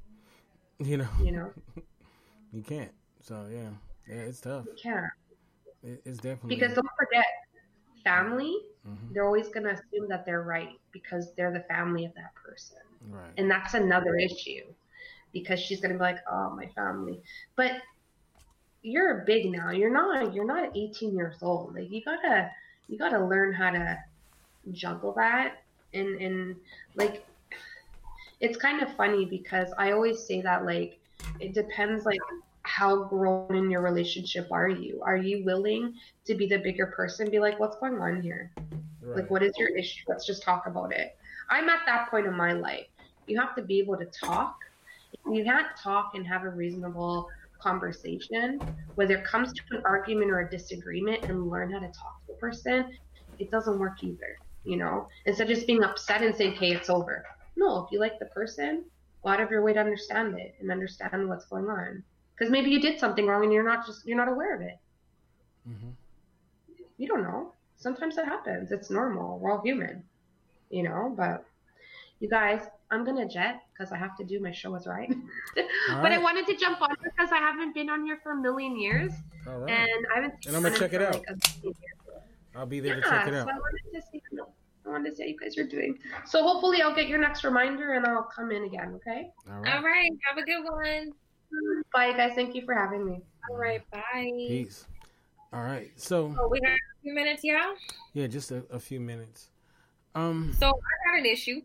[0.80, 1.52] You know, you know.
[2.54, 2.92] you can't.
[3.22, 3.70] So yeah,
[4.08, 4.66] yeah, it's tough.
[4.66, 5.06] You can't.
[5.84, 7.26] It, it's definitely Because don't forget,
[8.04, 8.56] family,
[8.88, 9.14] Mhm.
[9.14, 12.78] they're always going to assume that they're right because they're the family of that person.
[13.12, 13.34] right.
[13.38, 14.74] And that's another issue
[15.36, 17.22] because she's going to be like, oh, my family.
[17.58, 17.74] But
[18.82, 19.72] you're big now.
[19.72, 21.76] You're not, you're not 18 years old.
[21.76, 22.50] Like, you got to,
[22.88, 24.00] you got to learn how to
[24.72, 25.58] juggle that.
[25.94, 26.56] And, and
[26.96, 27.26] like,
[28.40, 31.00] it's kind of funny because I always say that, like,
[31.42, 32.20] it depends, like,
[32.62, 35.02] how grown in your relationship are you?
[35.04, 37.30] Are you willing to be the bigger person?
[37.30, 38.52] Be like, what's going on here?
[39.02, 39.18] right.
[39.18, 40.04] Like, what is your issue?
[40.08, 41.18] Let's just talk about it.
[41.50, 42.88] I'm at that point in my life.
[43.28, 44.60] You have to be able to talk.
[45.32, 47.28] You can't talk and have a reasonable
[47.62, 48.62] conversation,
[48.96, 52.34] whether it comes to an argument or a disagreement, and learn how to talk to
[52.34, 52.92] a person,
[53.40, 54.38] it doesn't work either.
[54.64, 58.00] You know, instead of just being upset and saying, "Hey, it's over." No, if you
[58.00, 58.90] like the person,
[59.24, 62.04] go out of your way to understand it and understand what's going on.
[62.38, 64.76] Because maybe you did something wrong and you're not just you're not aware of it.
[65.66, 65.92] hmm
[66.98, 67.54] you don't know.
[67.78, 68.72] Sometimes that happens.
[68.72, 69.40] It's normal.
[69.40, 70.04] We're all human,
[70.70, 71.14] you know.
[71.16, 71.46] But
[72.20, 72.62] you guys,
[72.92, 75.10] I'm gonna jet because I have to do my show is right.
[75.90, 78.36] All but I wanted to jump on because I haven't been on here for a
[78.36, 79.12] million years,
[79.48, 79.72] All right.
[79.72, 80.34] and I haven't.
[80.48, 81.14] And I'm gonna check it out.
[81.14, 81.34] like, a
[81.64, 82.24] million years.
[82.56, 83.48] I'll be there Yeah, to check it so out.
[83.50, 84.22] I wanted to see.
[84.86, 85.98] I wanted to see how you guys are doing.
[86.26, 88.94] So hopefully, I'll get your next reminder and I'll come in again.
[88.96, 89.30] Okay.
[89.50, 89.84] All All right.
[89.84, 90.12] right.
[90.30, 91.12] Have a good one.
[91.94, 92.34] Bye, guys.
[92.36, 93.22] Thank you for having me.
[93.50, 93.82] All right.
[93.92, 94.02] Bye.
[94.48, 94.86] Peace.
[95.52, 95.92] All right.
[95.96, 97.76] So So we have a few minutes, y'all.
[98.14, 99.50] yeah, just a, a few minutes.
[100.14, 100.54] Um.
[100.60, 101.62] So I got an issue.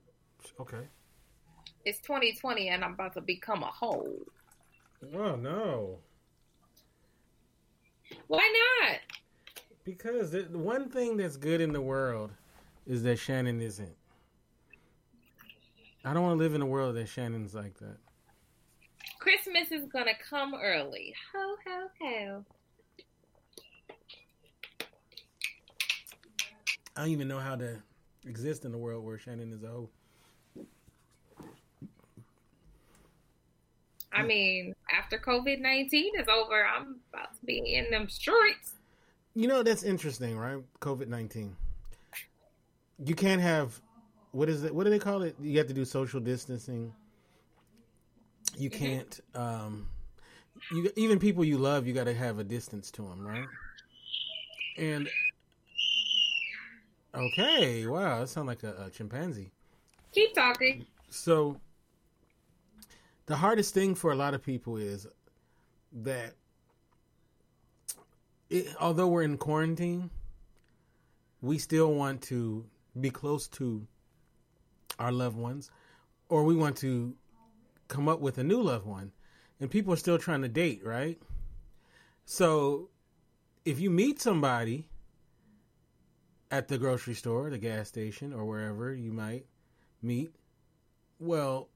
[0.58, 0.88] Okay.
[1.84, 4.14] It's 2020 and I'm about to become a hoe.
[5.14, 5.98] Oh no.
[8.26, 8.52] Why
[8.82, 8.98] not?
[9.84, 12.30] Because the one thing that's good in the world
[12.86, 13.96] is that Shannon isn't.
[16.04, 17.96] I don't want to live in a world that Shannon's like that.
[19.18, 21.14] Christmas is gonna come early.
[21.34, 22.44] Ho ho ho.
[26.96, 27.76] I don't even know how to
[28.26, 29.90] exist in a world where Shannon is a hoe.
[34.12, 38.74] I mean, after COVID 19 is over, I'm about to be in them streets.
[39.34, 40.58] You know that's interesting, right?
[40.80, 41.56] COVID nineteen.
[43.04, 43.80] You can't have
[44.32, 44.74] what is it?
[44.74, 45.36] What do they call it?
[45.40, 46.92] You have to do social distancing.
[48.58, 48.74] You Mhm.
[48.78, 49.20] can't.
[49.34, 49.88] Um,
[50.72, 53.46] you even people you love, you got to have a distance to them, right?
[54.76, 55.08] And
[57.14, 59.50] okay, wow, that sounds like a, a chimpanzee.
[60.12, 60.86] Keep talking.
[61.10, 61.60] So
[63.30, 65.06] the hardest thing for a lot of people is
[65.92, 66.34] that
[68.48, 70.10] it, although we're in quarantine,
[71.40, 72.66] we still want to
[73.00, 73.86] be close to
[74.98, 75.70] our loved ones,
[76.28, 77.14] or we want to
[77.86, 79.12] come up with a new loved one,
[79.60, 81.16] and people are still trying to date, right?
[82.24, 82.88] So,
[83.64, 84.88] if you meet somebody
[86.50, 89.46] at the grocery store, the gas station, or wherever you might
[90.02, 90.34] meet,
[91.20, 91.68] well,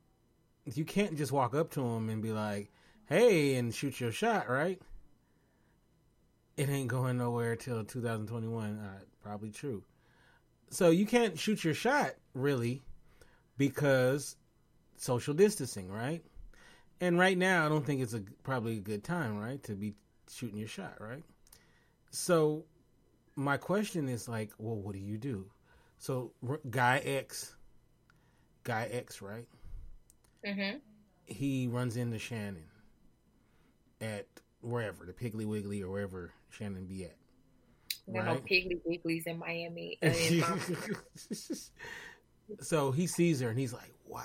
[0.73, 2.71] you can't just walk up to them and be like,
[3.07, 4.81] "Hey," and shoot your shot, right?
[6.57, 8.79] It ain't going nowhere till 2021.
[8.79, 9.83] Uh, probably true.
[10.71, 12.83] So you can't shoot your shot really
[13.59, 14.37] because
[14.97, 16.25] social distancing, right?
[17.01, 19.95] And right now, I don't think it's a probably a good time, right, to be
[20.31, 21.23] shooting your shot, right?
[22.11, 22.65] So
[23.37, 25.47] my question is like, well, what do you do?
[25.99, 26.33] So
[26.71, 27.57] guy X,
[28.63, 29.47] guy X, right?
[30.47, 30.79] Mm-hmm.
[31.27, 32.65] He runs into Shannon
[34.01, 34.27] at
[34.61, 37.17] wherever the Piggly Wiggly or wherever Shannon be at.
[38.07, 38.35] There right?
[38.35, 39.99] no Piggly Wigglies in Miami.
[40.03, 40.45] Uh, in
[42.61, 44.23] so he sees her and he's like, "Wow,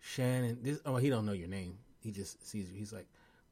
[0.00, 1.76] Shannon." This oh, he don't know your name.
[1.98, 2.78] He just sees you.
[2.78, 3.06] He's like,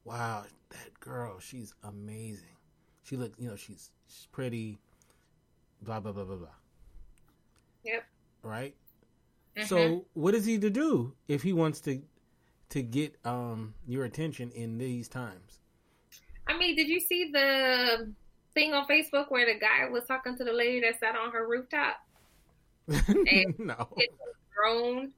[0.04, 2.56] "Wow, that girl, she's amazing.
[3.02, 4.78] She look, you know, she's she's pretty."
[5.80, 6.48] Blah blah blah blah blah.
[7.84, 8.04] Yep.
[8.42, 8.74] Right.
[9.59, 9.66] Mm-hmm.
[9.66, 12.00] So what is he to do if he wants to
[12.70, 15.59] to get um your attention in these times?
[16.46, 18.12] I mean, did you see the
[18.54, 21.46] thing on Facebook where the guy was talking to the lady that sat on her
[21.46, 21.96] rooftop?
[22.88, 23.88] and no.
[24.54, 25.12] drone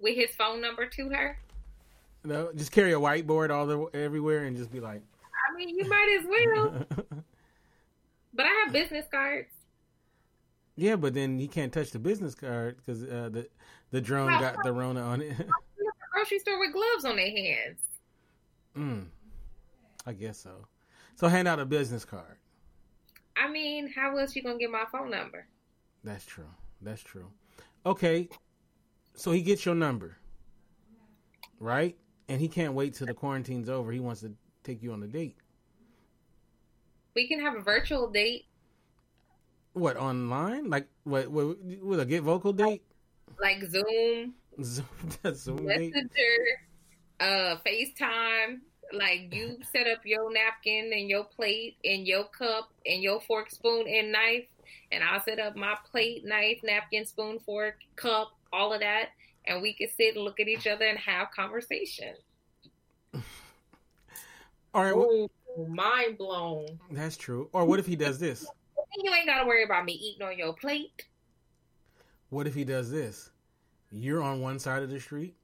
[0.00, 1.38] with his phone number to her.
[2.24, 5.02] No, just carry a whiteboard all the everywhere and just be like.
[5.50, 6.86] I mean, you might as well.
[8.34, 9.48] but I have business cards.
[10.76, 13.48] Yeah, but then you can't touch the business card because uh, the
[13.92, 15.36] the drone got the Rona on it.
[16.12, 17.80] grocery store with gloves on their hands.
[18.76, 19.06] Mm,
[20.06, 20.66] I guess so.
[21.16, 22.36] So hand out a business card.
[23.36, 25.46] I mean, how else you gonna get my phone number?
[26.04, 26.48] That's true.
[26.80, 27.28] That's true.
[27.84, 28.28] Okay,
[29.14, 30.16] so he gets your number,
[31.58, 31.96] right?
[32.28, 33.92] And he can't wait till the quarantine's over.
[33.92, 34.32] He wants to
[34.64, 35.36] take you on a date.
[37.14, 38.46] We can have a virtual date.
[39.74, 40.70] What online?
[40.70, 41.28] Like what?
[41.30, 41.56] What?
[41.82, 42.82] With a get vocal date?
[43.40, 44.34] Like Zoom.
[44.62, 44.86] Zoom.
[45.34, 46.08] Zoom Messenger.
[47.20, 48.60] Uh, FaceTime.
[48.92, 53.50] Like you set up your napkin and your plate and your cup and your fork,
[53.50, 54.44] spoon, and knife,
[54.90, 59.06] and I'll set up my plate, knife, napkin, spoon, fork, cup, all of that,
[59.46, 62.14] and we can sit and look at each other and have conversation.
[64.74, 64.92] All right.
[64.92, 65.28] Ooh,
[65.68, 66.66] mind blown.
[66.90, 67.48] That's true.
[67.52, 68.46] Or what if he does this?
[68.96, 71.06] You ain't gotta worry about me eating on your plate.
[72.32, 73.28] What if he does this?
[73.90, 75.34] You're on one side of the street,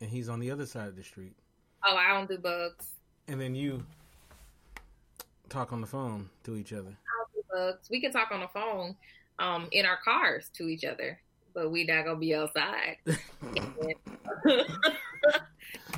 [0.00, 1.34] and he's on the other side of the street.
[1.84, 2.94] Oh, I don't do bugs.
[3.28, 3.84] And then you
[5.50, 6.88] talk on the phone to each other.
[6.88, 7.90] I don't do bugs.
[7.90, 8.96] We can talk on the phone
[9.38, 11.20] um, in our cars to each other,
[11.52, 12.96] but we not gonna be outside.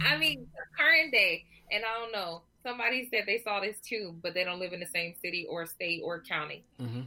[0.01, 2.43] I mean, current day, and I don't know.
[2.67, 5.67] Somebody said they saw this too, but they don't live in the same city or
[5.67, 6.65] state or county.
[6.81, 7.03] Mm-hmm.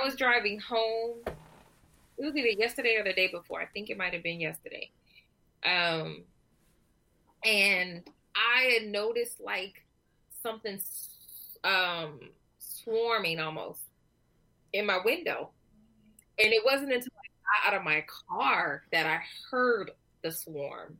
[0.00, 1.24] I was driving home.
[2.18, 3.60] It was either yesterday or the day before.
[3.60, 4.90] I think it might have been yesterday.
[5.64, 6.24] Um,
[7.44, 8.02] and
[8.34, 9.84] I had noticed like
[10.42, 10.80] something
[11.64, 12.20] um,
[12.58, 13.80] swarming almost
[14.72, 15.50] in my window,
[16.38, 19.92] and it wasn't until I got out of my car that I heard
[20.22, 20.98] the swarm,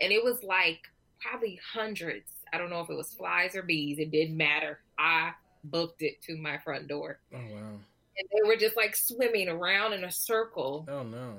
[0.00, 0.80] and it was like
[1.20, 2.30] probably hundreds.
[2.52, 3.98] I don't know if it was flies or bees.
[3.98, 4.80] It didn't matter.
[4.98, 5.32] I
[5.64, 7.18] booked it to my front door.
[7.34, 7.78] Oh wow!
[8.18, 10.86] And they were just like swimming around in a circle.
[10.88, 11.36] Oh no!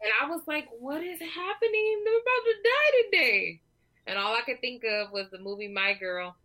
[0.00, 2.04] And I was like, "What is happening?
[2.06, 3.60] I'm about to die today."
[4.06, 6.36] And all I could think of was the movie My Girl.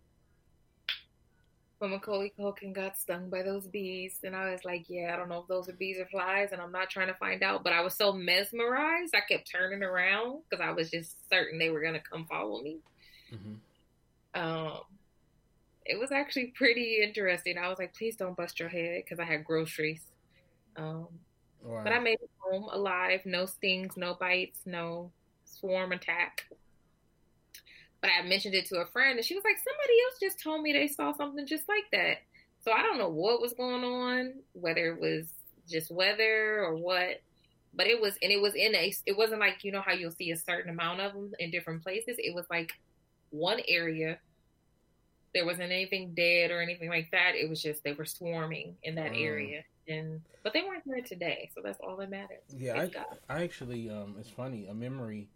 [1.80, 5.30] When Macaulay Culkin got stung by those bees, and I was like, "Yeah, I don't
[5.30, 7.64] know if those are bees or flies," and I'm not trying to find out.
[7.64, 11.70] But I was so mesmerized, I kept turning around because I was just certain they
[11.70, 12.80] were gonna come follow me.
[13.32, 14.42] Mm-hmm.
[14.42, 14.82] Um,
[15.88, 17.58] it was actually pretty interesting.
[17.58, 20.02] I was like, "Please don't bust your head," because I had groceries.
[20.76, 21.08] Um,
[21.62, 21.84] wow.
[21.84, 25.12] but I made it home alive, no stings, no bites, no
[25.46, 26.46] swarm attack.
[28.02, 30.62] But I mentioned it to a friend, and she was like, "Somebody else just told
[30.62, 32.18] me they saw something just like that."
[32.60, 35.28] So I don't know what was going on, whether it was
[35.70, 37.22] just weather or what.
[37.74, 38.94] But it was, and it was in a.
[39.06, 41.84] It wasn't like you know how you'll see a certain amount of them in different
[41.84, 42.18] places.
[42.18, 42.72] It was like
[43.30, 44.20] one area.
[45.34, 47.34] There wasn't anything dead or anything like that.
[47.36, 49.24] It was just they were swarming in that mm.
[49.24, 52.44] area, and but they weren't there today, so that's all that matters.
[52.56, 52.88] Yeah,
[53.30, 54.68] I, I actually, um, it's funny.
[54.68, 55.30] A memory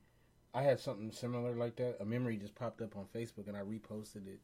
[0.53, 1.97] I had something similar like that.
[2.01, 4.39] A memory just popped up on Facebook, and I reposted it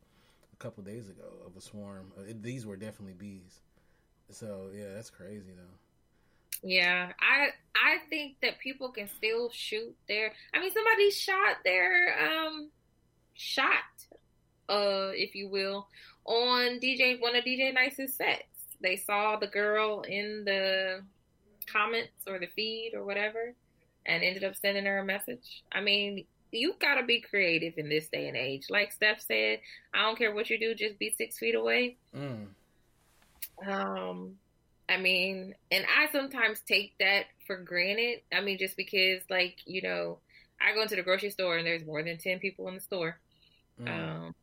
[0.53, 2.11] a couple days ago of a swarm.
[2.17, 3.61] Uh, It, these were definitely bees.
[4.29, 6.67] So yeah, that's crazy though.
[6.67, 10.33] Yeah, I I think that people can still shoot their.
[10.53, 12.69] I mean, somebody shot their um
[13.33, 13.73] shot,
[14.69, 15.87] uh, if you will,
[16.25, 18.43] on DJ one of DJ Nice's sets.
[18.81, 21.01] They saw the girl in the
[21.65, 23.53] comments or the feed or whatever,
[24.05, 25.63] and ended up sending her a message.
[25.71, 28.65] I mean, you gotta be creative in this day and age.
[28.69, 29.59] Like Steph said,
[29.93, 31.97] I don't care what you do, just be six feet away.
[32.15, 32.47] Mm.
[33.65, 34.35] Um,
[34.89, 38.21] I mean, and I sometimes take that for granted.
[38.31, 40.19] I mean, just because, like, you know,
[40.61, 43.19] I go into the grocery store and there's more than 10 people in the store.
[43.81, 43.89] Mm.
[43.89, 44.35] Um,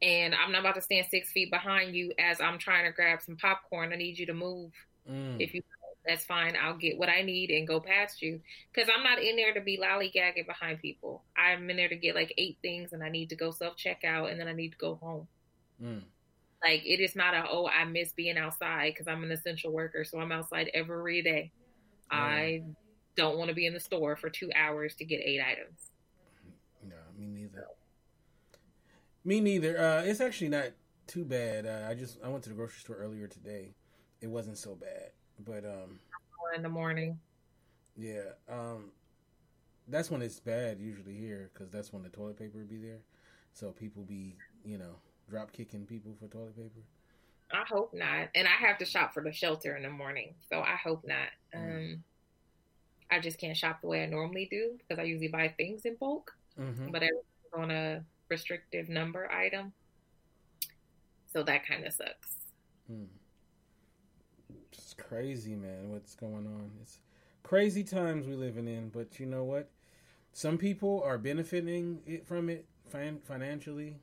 [0.00, 3.20] and I'm not about to stand six feet behind you as I'm trying to grab
[3.22, 3.92] some popcorn.
[3.92, 4.70] I need you to move.
[5.10, 5.40] Mm.
[5.40, 5.62] If you,
[6.06, 6.56] that's fine.
[6.60, 8.40] I'll get what I need and go past you.
[8.72, 11.22] Because I'm not in there to be lollygagging behind people.
[11.36, 14.30] I'm in there to get like eight things and I need to go self checkout
[14.30, 15.26] and then I need to go home.
[15.82, 16.02] Mm.
[16.62, 20.04] Like it is not a oh I miss being outside because I'm an essential worker,
[20.04, 21.52] so I'm outside every day.
[22.10, 22.62] I
[23.16, 25.90] don't want to be in the store for two hours to get eight items.
[26.88, 27.66] No, me neither.
[29.28, 29.78] Me neither.
[29.78, 30.68] Uh, it's actually not
[31.06, 31.66] too bad.
[31.66, 33.74] Uh, I just I went to the grocery store earlier today.
[34.22, 35.10] It wasn't so bad,
[35.44, 36.00] but um,
[36.56, 37.18] in the morning.
[37.94, 38.90] yeah, um,
[39.86, 43.00] that's when it's bad usually here because that's when the toilet paper would be there.
[43.52, 44.94] So people be you know
[45.28, 46.80] drop kicking people for toilet paper.
[47.52, 48.28] I hope not.
[48.34, 51.28] And I have to shop for the shelter in the morning, so I hope not.
[51.54, 52.02] Um,
[53.10, 55.96] I just can't shop the way I normally do because I usually buy things in
[55.96, 56.86] bulk, Mm-hmm.
[56.92, 59.72] but everything's on a restrictive number item,
[61.32, 62.36] so that kind of sucks.
[62.86, 63.04] Hmm.
[64.72, 65.90] It's crazy, man.
[65.90, 66.70] What's going on?
[66.82, 67.00] It's
[67.42, 68.88] crazy times we living in.
[68.88, 69.68] But you know what?
[70.32, 73.96] Some people are benefiting it from it fin- financially,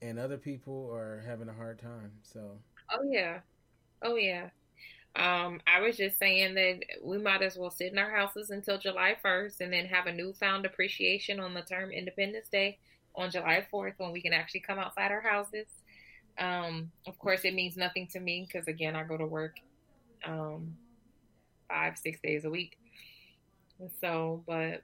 [0.00, 2.12] and other people are having a hard time.
[2.22, 2.58] So
[2.90, 3.40] Oh yeah.
[4.02, 4.50] Oh yeah.
[5.16, 8.78] Um, I was just saying that we might as well sit in our houses until
[8.78, 12.78] July 1st and then have a newfound appreciation on the term Independence Day
[13.18, 15.66] on July 4th when we can actually come outside our houses.
[16.38, 19.56] Um, of course, it means nothing to me because, again, I go to work
[20.24, 20.76] um,
[21.68, 22.78] five, six days a week.
[24.00, 24.82] So, but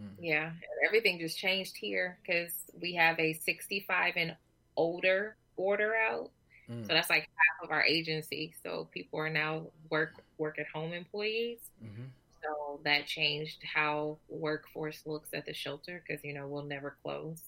[0.00, 0.08] mm.
[0.18, 0.52] yeah,
[0.84, 4.36] everything just changed here because we have a 65 and
[4.76, 6.30] older order out.
[6.70, 6.86] Mm.
[6.86, 8.54] So that's like half of our agency.
[8.62, 11.58] So people are now work work at home employees.
[11.80, 12.04] hmm
[12.42, 17.42] So that changed how workforce looks at the shelter because you know we'll never close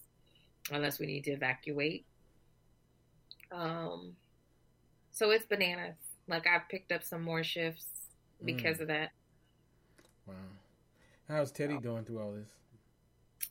[0.70, 2.04] unless we need to evacuate.
[3.50, 4.14] Um,
[5.10, 5.96] so it's bananas.
[6.28, 7.86] Like I've picked up some more shifts
[8.44, 9.10] because of that.
[10.26, 10.34] wow.
[11.28, 12.48] How's Teddy doing through all this?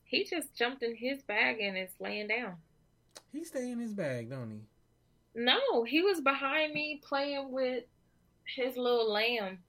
[0.06, 2.56] He just jumped in his bag and is laying down.
[3.32, 5.42] He stay in his bag, don't he?
[5.42, 7.84] No, he was behind me playing with
[8.46, 9.60] his little lamb.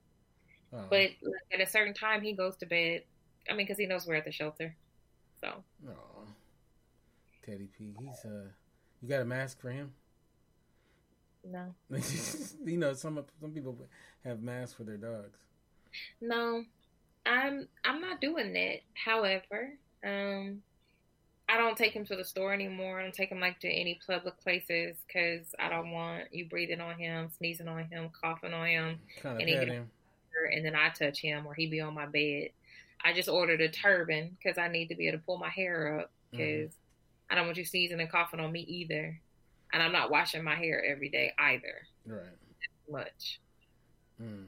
[0.75, 0.85] Oh.
[0.89, 1.11] But
[1.53, 3.03] at a certain time, he goes to bed.
[3.49, 4.75] I mean, because he knows we're at the shelter.
[5.41, 5.47] So
[5.87, 6.25] Aw.
[7.45, 7.93] Teddy P.
[7.99, 8.49] He's uh.
[9.01, 9.91] You got a mask for him?
[11.51, 11.75] no,
[12.65, 13.77] you know, some some people
[14.23, 15.37] have masks for their dogs.
[16.21, 16.63] no,
[17.25, 18.79] I'm I'm not doing that.
[18.93, 19.73] However,
[20.03, 20.61] um,
[21.47, 22.99] I don't take him to the store anymore.
[22.99, 26.81] I don't take him like to any public places because I don't want you breathing
[26.81, 29.85] on him, sneezing on him, coughing on him, Kind of And he pet
[30.45, 32.49] and then I touch him or he be on my bed.
[33.03, 35.99] I just ordered a turban because I need to be able to pull my hair
[35.99, 36.71] up because
[37.29, 39.19] I don't want you sneezing and coughing on me either.
[39.73, 41.87] And I'm not washing my hair every day either.
[42.05, 42.21] Right.
[42.89, 43.39] Much.
[44.21, 44.45] Mm.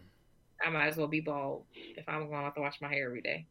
[0.66, 3.08] I might as well be bald if I'm going to have to wash my hair
[3.08, 3.46] every day.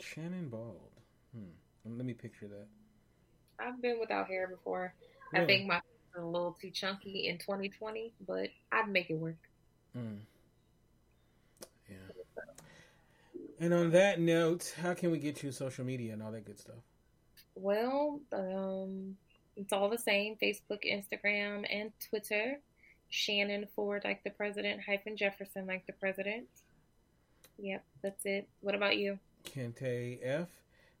[0.00, 0.90] Shannon Bald.
[1.34, 1.96] Hmm.
[1.96, 2.66] Let me picture that.
[3.58, 4.94] I've been without hair before.
[5.34, 5.82] I think my hair
[6.16, 9.36] is a little too chunky in 2020, but I'd make it work.
[9.96, 10.18] Mm.
[11.88, 11.96] Yeah.
[13.60, 16.58] And on that note, how can we get you social media and all that good
[16.58, 16.82] stuff?
[17.54, 19.16] Well, um,
[19.56, 22.58] it's all the same Facebook, Instagram, and Twitter.
[23.10, 26.46] Shannon Ford, like the president, hyphen Jefferson, like the president.
[27.58, 28.48] Yep, that's it.
[28.60, 29.18] What about you?
[29.44, 30.48] Kente F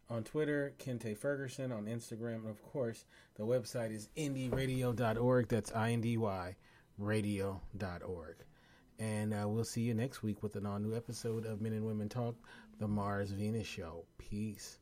[0.08, 5.48] on Twitter, Kente Ferguson on Instagram, and of course, the website is indyradio.org.
[5.48, 6.54] That's I N D Y
[6.98, 8.36] radio.org.
[8.98, 11.84] And uh, we'll see you next week with an all new episode of Men and
[11.84, 12.36] Women Talk,
[12.78, 14.04] the Mars Venus Show.
[14.18, 14.78] Peace.